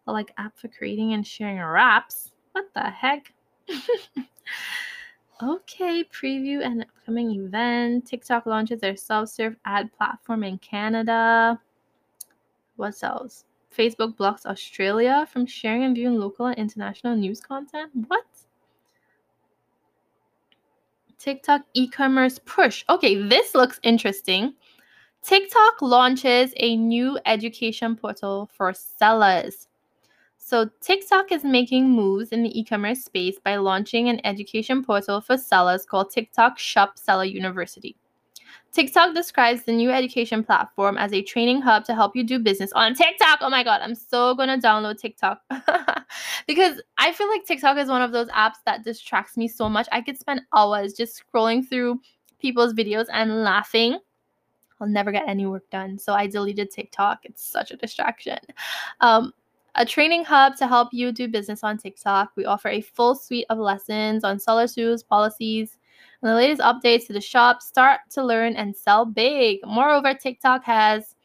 like 0.06 0.32
app 0.38 0.58
for 0.58 0.68
creating 0.68 1.12
and 1.12 1.26
sharing 1.26 1.58
raps. 1.58 2.32
What 2.52 2.66
the 2.74 2.90
heck? 2.90 3.32
okay, 5.42 6.04
preview 6.04 6.64
an 6.64 6.82
upcoming 6.82 7.30
event. 7.32 8.06
TikTok 8.06 8.46
launches 8.46 8.80
their 8.80 8.96
self-serve 8.96 9.56
ad 9.64 9.92
platform 9.92 10.44
in 10.44 10.58
Canada. 10.58 11.60
What 12.76 13.02
else? 13.02 13.44
Facebook 13.76 14.16
blocks 14.16 14.46
Australia 14.46 15.26
from 15.30 15.46
sharing 15.46 15.84
and 15.84 15.94
viewing 15.94 16.18
local 16.18 16.46
and 16.46 16.58
international 16.58 17.14
news 17.14 17.40
content. 17.40 17.90
What? 18.08 18.24
TikTok 21.18 21.62
e 21.74 21.86
commerce 21.86 22.40
push. 22.44 22.84
Okay, 22.88 23.22
this 23.22 23.54
looks 23.54 23.78
interesting. 23.82 24.54
TikTok 25.22 25.82
launches 25.82 26.52
a 26.56 26.76
new 26.76 27.18
education 27.26 27.94
portal 27.94 28.48
for 28.54 28.72
sellers. 28.72 29.68
So, 30.50 30.68
TikTok 30.80 31.30
is 31.30 31.44
making 31.44 31.88
moves 31.90 32.30
in 32.30 32.42
the 32.42 32.58
e 32.58 32.64
commerce 32.64 33.04
space 33.04 33.38
by 33.38 33.54
launching 33.54 34.08
an 34.08 34.20
education 34.26 34.84
portal 34.84 35.20
for 35.20 35.36
sellers 35.36 35.86
called 35.86 36.10
TikTok 36.10 36.58
Shop 36.58 36.98
Seller 36.98 37.22
University. 37.22 37.94
TikTok 38.72 39.14
describes 39.14 39.62
the 39.62 39.70
new 39.70 39.92
education 39.92 40.42
platform 40.42 40.98
as 40.98 41.12
a 41.12 41.22
training 41.22 41.62
hub 41.62 41.84
to 41.84 41.94
help 41.94 42.16
you 42.16 42.24
do 42.24 42.40
business 42.40 42.72
on 42.72 42.96
TikTok. 42.96 43.38
Oh 43.42 43.48
my 43.48 43.62
God, 43.62 43.80
I'm 43.80 43.94
so 43.94 44.34
gonna 44.34 44.58
download 44.58 44.98
TikTok 44.98 45.40
because 46.48 46.82
I 46.98 47.12
feel 47.12 47.28
like 47.28 47.46
TikTok 47.46 47.76
is 47.76 47.88
one 47.88 48.02
of 48.02 48.10
those 48.10 48.26
apps 48.30 48.58
that 48.66 48.82
distracts 48.82 49.36
me 49.36 49.46
so 49.46 49.68
much. 49.68 49.86
I 49.92 50.00
could 50.00 50.18
spend 50.18 50.40
hours 50.52 50.94
just 50.94 51.22
scrolling 51.22 51.64
through 51.64 52.00
people's 52.40 52.74
videos 52.74 53.06
and 53.12 53.44
laughing. 53.44 54.00
I'll 54.80 54.88
never 54.88 55.12
get 55.12 55.28
any 55.28 55.46
work 55.46 55.70
done. 55.70 55.96
So 55.96 56.12
I 56.14 56.26
deleted 56.26 56.72
TikTok. 56.72 57.20
It's 57.24 57.46
such 57.46 57.70
a 57.70 57.76
distraction. 57.76 58.38
Um, 59.00 59.32
a 59.80 59.84
training 59.86 60.22
hub 60.22 60.56
to 60.56 60.66
help 60.66 60.90
you 60.92 61.10
do 61.10 61.26
business 61.26 61.64
on 61.64 61.78
TikTok. 61.78 62.32
We 62.36 62.44
offer 62.44 62.68
a 62.68 62.82
full 62.82 63.14
suite 63.14 63.46
of 63.48 63.56
lessons 63.56 64.24
on 64.24 64.38
seller 64.38 64.68
tools, 64.68 65.02
policies, 65.02 65.78
and 66.20 66.30
the 66.30 66.34
latest 66.34 66.60
updates 66.60 67.06
to 67.06 67.14
the 67.14 67.20
shop. 67.22 67.62
Start 67.62 68.00
to 68.10 68.22
learn 68.22 68.56
and 68.56 68.76
sell 68.76 69.06
big. 69.06 69.60
Moreover, 69.64 70.12
TikTok 70.12 70.64
has 70.64 71.16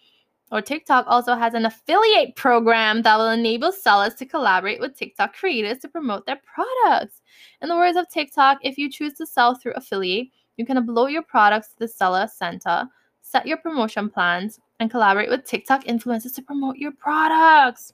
or 0.54 0.62
TikTok 0.62 1.04
also 1.10 1.36
has 1.36 1.54
an 1.54 1.66
affiliate 1.66 2.38
program 2.38 3.02
that 3.02 3.18
will 3.18 3.32
enable 3.32 3.74
sellers 3.74 4.14
to 4.16 4.26
collaborate 4.26 4.80
with 4.80 4.96
TikTok 4.96 5.36
creators 5.36 5.80
to 5.80 5.90
promote 5.90 6.26
their 6.26 6.40
products. 6.46 7.22
In 7.62 7.68
the 7.68 7.76
words 7.76 7.98
of 7.98 8.08
TikTok, 8.10 8.60
if 8.62 8.78
you 8.78 8.90
choose 8.90 9.16
to 9.16 9.26
sell 9.26 9.56
through 9.56 9.74
affiliate, 9.74 10.30
you 10.56 10.66
can 10.66 10.78
upload 10.78 11.12
your 11.12 11.24
products 11.24 11.70
to 11.70 11.80
the 11.80 11.90
seller 11.90 12.30
center, 12.34 12.88
set 13.22 13.46
your 13.46 13.58
promotion 13.58 14.10
plans, 14.10 14.62
and 14.80 14.90
collaborate 14.90 15.30
with 15.30 15.44
TikTok 15.44 15.84
influencers 15.84 16.34
to 16.36 16.42
promote 16.42 16.78
your 16.78 16.94
products. 16.94 17.92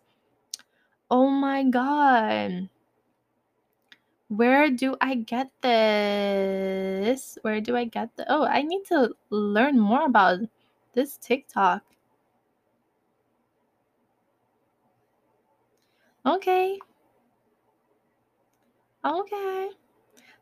Oh 1.11 1.29
my 1.29 1.63
god. 1.63 2.69
Where 4.29 4.71
do 4.71 4.95
I 5.01 5.15
get 5.15 5.51
this? 5.61 7.37
Where 7.43 7.61
do 7.61 7.75
I 7.75 7.85
get 7.85 8.15
the 8.15 8.25
Oh, 8.31 8.45
I 8.45 8.61
need 8.63 8.85
to 8.85 9.13
learn 9.29 9.77
more 9.77 10.05
about 10.05 10.39
this 10.93 11.17
TikTok. 11.17 11.83
Okay. 16.25 16.79
Okay. 19.05 19.69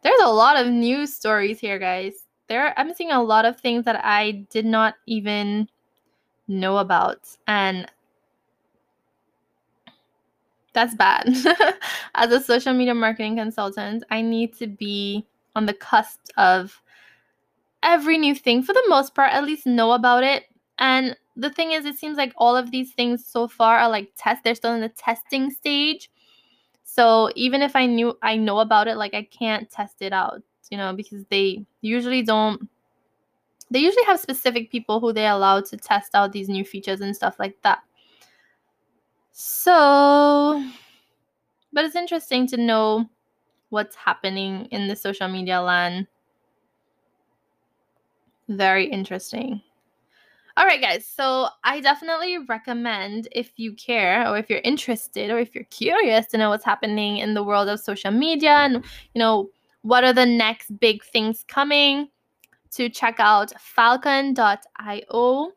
There's 0.03 0.21
a 0.21 0.29
lot 0.29 0.57
of 0.57 0.67
news 0.67 1.13
stories 1.15 1.59
here, 1.59 1.79
guys. 1.79 2.25
There 2.47 2.73
I'm 2.79 2.93
seeing 2.93 3.11
a 3.11 3.23
lot 3.23 3.45
of 3.45 3.59
things 3.59 3.85
that 3.85 4.03
I 4.05 4.47
did 4.51 4.65
not 4.65 4.95
even 5.07 5.69
know 6.47 6.77
about 6.77 7.29
and 7.47 7.87
that's 10.73 10.95
bad. 10.95 11.27
As 12.15 12.31
a 12.31 12.41
social 12.41 12.73
media 12.73 12.93
marketing 12.93 13.37
consultant, 13.37 14.03
I 14.09 14.21
need 14.21 14.55
to 14.57 14.67
be 14.67 15.25
on 15.55 15.65
the 15.65 15.73
cusp 15.73 16.19
of 16.37 16.81
every 17.83 18.17
new 18.17 18.35
thing 18.35 18.63
for 18.63 18.73
the 18.73 18.83
most 18.87 19.15
part, 19.15 19.33
at 19.33 19.43
least 19.43 19.65
know 19.65 19.91
about 19.93 20.23
it. 20.23 20.45
And 20.77 21.15
the 21.35 21.49
thing 21.49 21.71
is, 21.71 21.85
it 21.85 21.97
seems 21.97 22.17
like 22.17 22.33
all 22.37 22.55
of 22.55 22.71
these 22.71 22.93
things 22.93 23.25
so 23.25 23.47
far 23.47 23.79
are 23.79 23.89
like 23.89 24.11
test. 24.17 24.43
They're 24.43 24.55
still 24.55 24.73
in 24.73 24.81
the 24.81 24.89
testing 24.89 25.51
stage. 25.51 26.09
So 26.83 27.31
even 27.35 27.61
if 27.61 27.75
I 27.75 27.85
knew 27.85 28.17
I 28.21 28.35
know 28.35 28.59
about 28.59 28.87
it, 28.87 28.97
like 28.97 29.13
I 29.13 29.23
can't 29.23 29.69
test 29.69 30.01
it 30.01 30.13
out, 30.13 30.41
you 30.69 30.77
know, 30.77 30.93
because 30.93 31.23
they 31.29 31.65
usually 31.81 32.21
don't. 32.23 32.67
They 33.71 33.79
usually 33.79 34.05
have 34.05 34.19
specific 34.19 34.71
people 34.71 34.99
who 34.99 35.13
they 35.13 35.27
allow 35.27 35.61
to 35.61 35.77
test 35.77 36.15
out 36.15 36.31
these 36.31 36.49
new 36.49 36.65
features 36.65 37.01
and 37.01 37.15
stuff 37.15 37.37
like 37.37 37.61
that. 37.61 37.83
So, 39.41 40.61
but 41.71 41.85
it's 41.85 41.95
interesting 41.95 42.45
to 42.47 42.57
know 42.57 43.09
what's 43.69 43.95
happening 43.95 44.65
in 44.65 44.89
the 44.89 44.97
social 44.97 45.29
media 45.29 45.61
land. 45.61 46.07
Very 48.49 48.87
interesting. 48.91 49.61
All 50.57 50.65
right, 50.65 50.81
guys. 50.81 51.05
So 51.07 51.47
I 51.63 51.79
definitely 51.79 52.39
recommend 52.39 53.29
if 53.31 53.53
you 53.55 53.71
care 53.75 54.27
or 54.27 54.37
if 54.37 54.49
you're 54.49 54.59
interested 54.59 55.29
or 55.29 55.39
if 55.39 55.55
you're 55.55 55.63
curious 55.63 56.25
to 56.27 56.37
know 56.37 56.49
what's 56.49 56.65
happening 56.65 57.19
in 57.19 57.33
the 57.33 57.43
world 57.43 57.69
of 57.69 57.79
social 57.79 58.11
media 58.11 58.51
and, 58.51 58.83
you 59.13 59.19
know, 59.19 59.49
what 59.83 60.03
are 60.03 60.11
the 60.11 60.25
next 60.25 60.77
big 60.81 61.01
things 61.01 61.45
coming 61.47 62.09
to 62.71 62.89
check 62.89 63.21
out 63.21 63.53
falcon.io. 63.57 65.53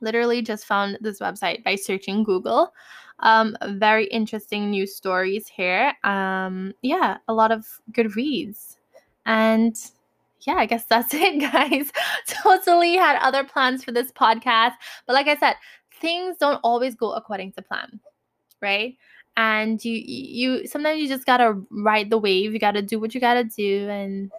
Literally 0.00 0.42
just 0.42 0.66
found 0.66 0.98
this 1.00 1.20
website 1.20 1.64
by 1.64 1.76
searching 1.76 2.24
Google. 2.24 2.72
Um, 3.20 3.56
very 3.64 4.06
interesting 4.06 4.70
news 4.70 4.94
stories 4.94 5.46
here. 5.48 5.94
Um, 6.04 6.72
yeah, 6.82 7.18
a 7.28 7.34
lot 7.34 7.52
of 7.52 7.66
good 7.92 8.16
reads. 8.16 8.78
And 9.26 9.76
yeah, 10.40 10.54
I 10.54 10.66
guess 10.66 10.84
that's 10.88 11.14
it, 11.14 11.40
guys. 11.40 11.90
totally 12.26 12.96
had 12.96 13.18
other 13.20 13.44
plans 13.44 13.84
for 13.84 13.92
this 13.92 14.12
podcast. 14.12 14.74
But 15.06 15.14
like 15.14 15.28
I 15.28 15.36
said, 15.36 15.54
things 16.00 16.36
don't 16.38 16.60
always 16.62 16.94
go 16.94 17.12
according 17.12 17.52
to 17.52 17.62
plan, 17.62 18.00
right? 18.60 18.96
And 19.36 19.84
you 19.84 19.94
you 20.06 20.66
sometimes 20.66 21.00
you 21.00 21.08
just 21.08 21.26
gotta 21.26 21.60
ride 21.70 22.10
the 22.10 22.18
wave. 22.18 22.52
You 22.52 22.58
gotta 22.60 22.82
do 22.82 23.00
what 23.00 23.14
you 23.14 23.20
gotta 23.20 23.44
do 23.44 23.88
and 23.88 24.30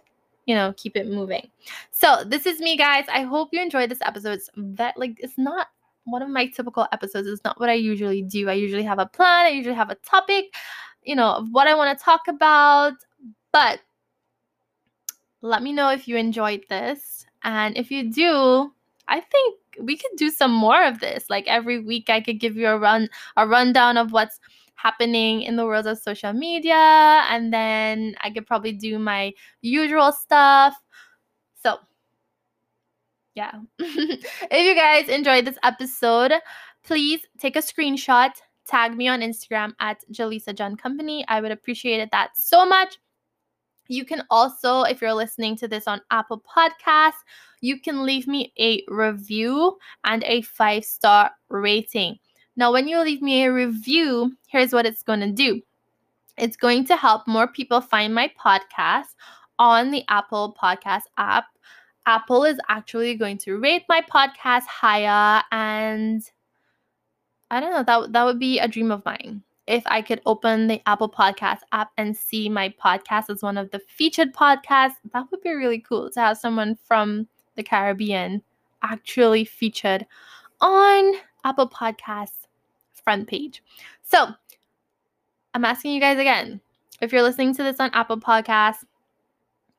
you 0.46 0.54
know 0.54 0.72
keep 0.76 0.96
it 0.96 1.08
moving. 1.08 1.48
So 1.90 2.24
this 2.24 2.46
is 2.46 2.60
me, 2.60 2.76
guys. 2.76 3.04
I 3.08 3.22
hope 3.22 3.50
you 3.52 3.60
enjoyed 3.60 3.90
this 3.90 4.02
episode. 4.02 4.34
It's 4.34 4.50
that 4.56 4.96
like 4.96 5.18
it's 5.18 5.36
not 5.36 5.68
one 6.04 6.22
of 6.22 6.28
my 6.28 6.46
typical 6.46 6.86
episodes. 6.92 7.28
It's 7.28 7.44
not 7.44 7.60
what 7.60 7.68
I 7.68 7.74
usually 7.74 8.22
do. 8.22 8.48
I 8.48 8.54
usually 8.54 8.84
have 8.84 8.98
a 8.98 9.06
plan. 9.06 9.46
I 9.46 9.50
usually 9.50 9.74
have 9.74 9.90
a 9.90 9.96
topic, 9.96 10.54
you 11.02 11.16
know, 11.16 11.32
of 11.32 11.48
what 11.50 11.66
I 11.66 11.74
want 11.74 11.96
to 11.96 12.04
talk 12.04 12.22
about. 12.28 12.94
But 13.52 13.80
let 15.42 15.62
me 15.62 15.72
know 15.72 15.90
if 15.90 16.08
you 16.08 16.16
enjoyed 16.16 16.62
this. 16.68 17.26
And 17.42 17.76
if 17.76 17.90
you 17.90 18.10
do, 18.12 18.72
I 19.08 19.20
think 19.20 19.56
we 19.80 19.96
could 19.96 20.16
do 20.16 20.30
some 20.30 20.52
more 20.52 20.82
of 20.84 21.00
this. 21.00 21.28
Like 21.28 21.46
every 21.46 21.80
week 21.80 22.08
I 22.08 22.20
could 22.20 22.40
give 22.40 22.56
you 22.56 22.68
a 22.68 22.78
run 22.78 23.08
a 23.36 23.46
rundown 23.46 23.96
of 23.96 24.12
what's 24.12 24.40
happening 24.76 25.42
in 25.42 25.56
the 25.56 25.64
world 25.64 25.86
of 25.86 25.98
social 25.98 26.32
media 26.32 27.24
and 27.30 27.52
then 27.52 28.14
I 28.20 28.30
could 28.30 28.46
probably 28.46 28.72
do 28.72 28.98
my 28.98 29.32
usual 29.62 30.12
stuff. 30.12 30.74
So, 31.62 31.78
yeah. 33.34 33.52
if 33.78 34.50
you 34.50 34.74
guys 34.74 35.08
enjoyed 35.08 35.44
this 35.44 35.58
episode, 35.62 36.32
please 36.84 37.20
take 37.38 37.56
a 37.56 37.60
screenshot, 37.60 38.30
tag 38.66 38.96
me 38.96 39.08
on 39.08 39.20
Instagram 39.20 39.74
at 39.80 40.02
Jhalisa 40.12 40.54
John 40.54 40.76
Company. 40.76 41.24
I 41.28 41.40
would 41.40 41.52
appreciate 41.52 42.00
it 42.00 42.10
that 42.12 42.30
so 42.36 42.64
much. 42.64 42.96
You 43.88 44.04
can 44.04 44.22
also, 44.30 44.82
if 44.82 45.00
you're 45.00 45.14
listening 45.14 45.56
to 45.58 45.68
this 45.68 45.86
on 45.86 46.00
Apple 46.10 46.42
Podcasts, 46.42 47.22
you 47.60 47.80
can 47.80 48.04
leave 48.04 48.26
me 48.26 48.52
a 48.58 48.82
review 48.88 49.78
and 50.04 50.24
a 50.24 50.42
five 50.42 50.84
star 50.84 51.30
rating. 51.48 52.18
Now, 52.58 52.72
when 52.72 52.88
you 52.88 53.00
leave 53.00 53.20
me 53.20 53.44
a 53.44 53.52
review, 53.52 54.34
here's 54.48 54.72
what 54.72 54.86
it's 54.86 55.02
going 55.02 55.20
to 55.20 55.30
do. 55.30 55.60
It's 56.38 56.56
going 56.56 56.86
to 56.86 56.96
help 56.96 57.26
more 57.26 57.46
people 57.46 57.82
find 57.82 58.14
my 58.14 58.32
podcast 58.42 59.14
on 59.58 59.90
the 59.90 60.04
Apple 60.08 60.56
Podcast 60.60 61.02
app. 61.18 61.44
Apple 62.06 62.44
is 62.44 62.58
actually 62.68 63.14
going 63.14 63.36
to 63.38 63.58
rate 63.58 63.84
my 63.88 64.00
podcast 64.00 64.66
higher, 64.66 65.42
and 65.50 66.22
I 67.50 67.60
don't 67.60 67.72
know, 67.72 67.82
that, 67.82 68.12
that 68.12 68.24
would 68.24 68.38
be 68.38 68.58
a 68.58 68.68
dream 68.68 68.90
of 68.90 69.04
mine. 69.04 69.42
If 69.66 69.82
I 69.86 70.00
could 70.00 70.22
open 70.24 70.68
the 70.68 70.80
Apple 70.86 71.10
Podcast 71.10 71.60
app 71.72 71.90
and 71.98 72.16
see 72.16 72.48
my 72.48 72.72
podcast 72.82 73.28
as 73.28 73.42
one 73.42 73.58
of 73.58 73.70
the 73.70 73.80
featured 73.80 74.32
podcasts, 74.32 74.96
that 75.12 75.26
would 75.30 75.42
be 75.42 75.50
really 75.50 75.80
cool 75.80 76.10
to 76.10 76.20
have 76.20 76.38
someone 76.38 76.76
from 76.84 77.26
the 77.56 77.64
Caribbean 77.64 78.42
actually 78.82 79.44
featured 79.44 80.06
on 80.60 81.14
Apple 81.44 81.68
Podcasts 81.68 82.45
front 83.06 83.28
page. 83.28 83.62
So 84.02 84.26
I'm 85.54 85.64
asking 85.64 85.92
you 85.92 86.00
guys 86.00 86.18
again 86.18 86.60
if 87.00 87.12
you're 87.12 87.22
listening 87.22 87.54
to 87.54 87.62
this 87.62 87.78
on 87.78 87.90
Apple 87.92 88.18
Podcasts, 88.18 88.84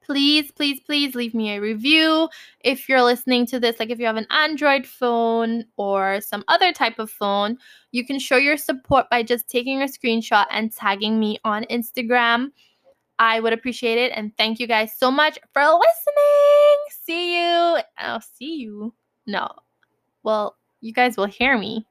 please, 0.01 0.51
please, 0.51 0.79
please 0.79 1.15
leave 1.15 1.33
me 1.33 1.51
a 1.51 1.61
review. 1.61 2.29
If 2.61 2.87
you're 2.87 3.03
listening 3.03 3.45
to 3.47 3.59
this, 3.59 3.79
like 3.79 3.89
if 3.89 3.99
you 3.99 4.05
have 4.05 4.17
an 4.17 4.27
Android 4.29 4.85
phone 4.85 5.65
or 5.75 6.21
some 6.21 6.43
other 6.47 6.71
type 6.71 6.99
of 6.99 7.09
phone, 7.09 7.57
you 7.91 8.05
can 8.05 8.19
show 8.19 8.37
your 8.37 8.55
support 8.55 9.09
by 9.09 9.23
just 9.23 9.49
taking 9.49 9.81
a 9.81 9.85
screenshot 9.85 10.45
and 10.51 10.71
tagging 10.71 11.19
me 11.19 11.39
on 11.43 11.65
Instagram. 11.65 12.51
I 13.19 13.39
would 13.39 13.53
appreciate 13.53 13.97
it. 13.97 14.11
And 14.15 14.35
thank 14.37 14.59
you 14.59 14.67
guys 14.67 14.93
so 14.95 15.11
much 15.11 15.39
for 15.51 15.63
listening. 15.63 16.77
See 17.03 17.39
you. 17.39 17.79
I'll 17.97 18.21
see 18.21 18.57
you. 18.57 18.93
No. 19.25 19.49
Well, 20.23 20.55
you 20.81 20.93
guys 20.93 21.17
will 21.17 21.25
hear 21.25 21.57
me, 21.57 21.85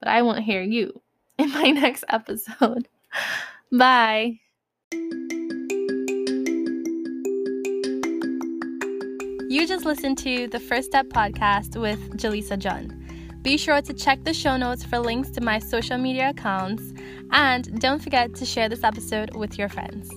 but 0.00 0.08
I 0.08 0.22
won't 0.22 0.42
hear 0.42 0.62
you 0.62 1.00
in 1.38 1.50
my 1.52 1.70
next 1.70 2.04
episode. 2.08 2.88
Bye. 3.72 4.40
You 9.48 9.66
just 9.66 9.84
listened 9.84 10.18
to 10.18 10.46
the 10.48 10.60
First 10.60 10.88
Step 10.88 11.06
podcast 11.06 11.80
with 11.80 11.98
Jhalisa 12.16 12.58
John. 12.58 12.96
Be 13.42 13.56
sure 13.56 13.80
to 13.80 13.94
check 13.94 14.22
the 14.22 14.34
show 14.34 14.56
notes 14.56 14.84
for 14.84 14.98
links 14.98 15.30
to 15.30 15.40
my 15.40 15.58
social 15.58 15.98
media 15.98 16.30
accounts 16.30 16.92
and 17.32 17.80
don't 17.80 18.00
forget 18.00 18.34
to 18.36 18.44
share 18.44 18.68
this 18.68 18.84
episode 18.84 19.34
with 19.34 19.58
your 19.58 19.68
friends. 19.68 20.10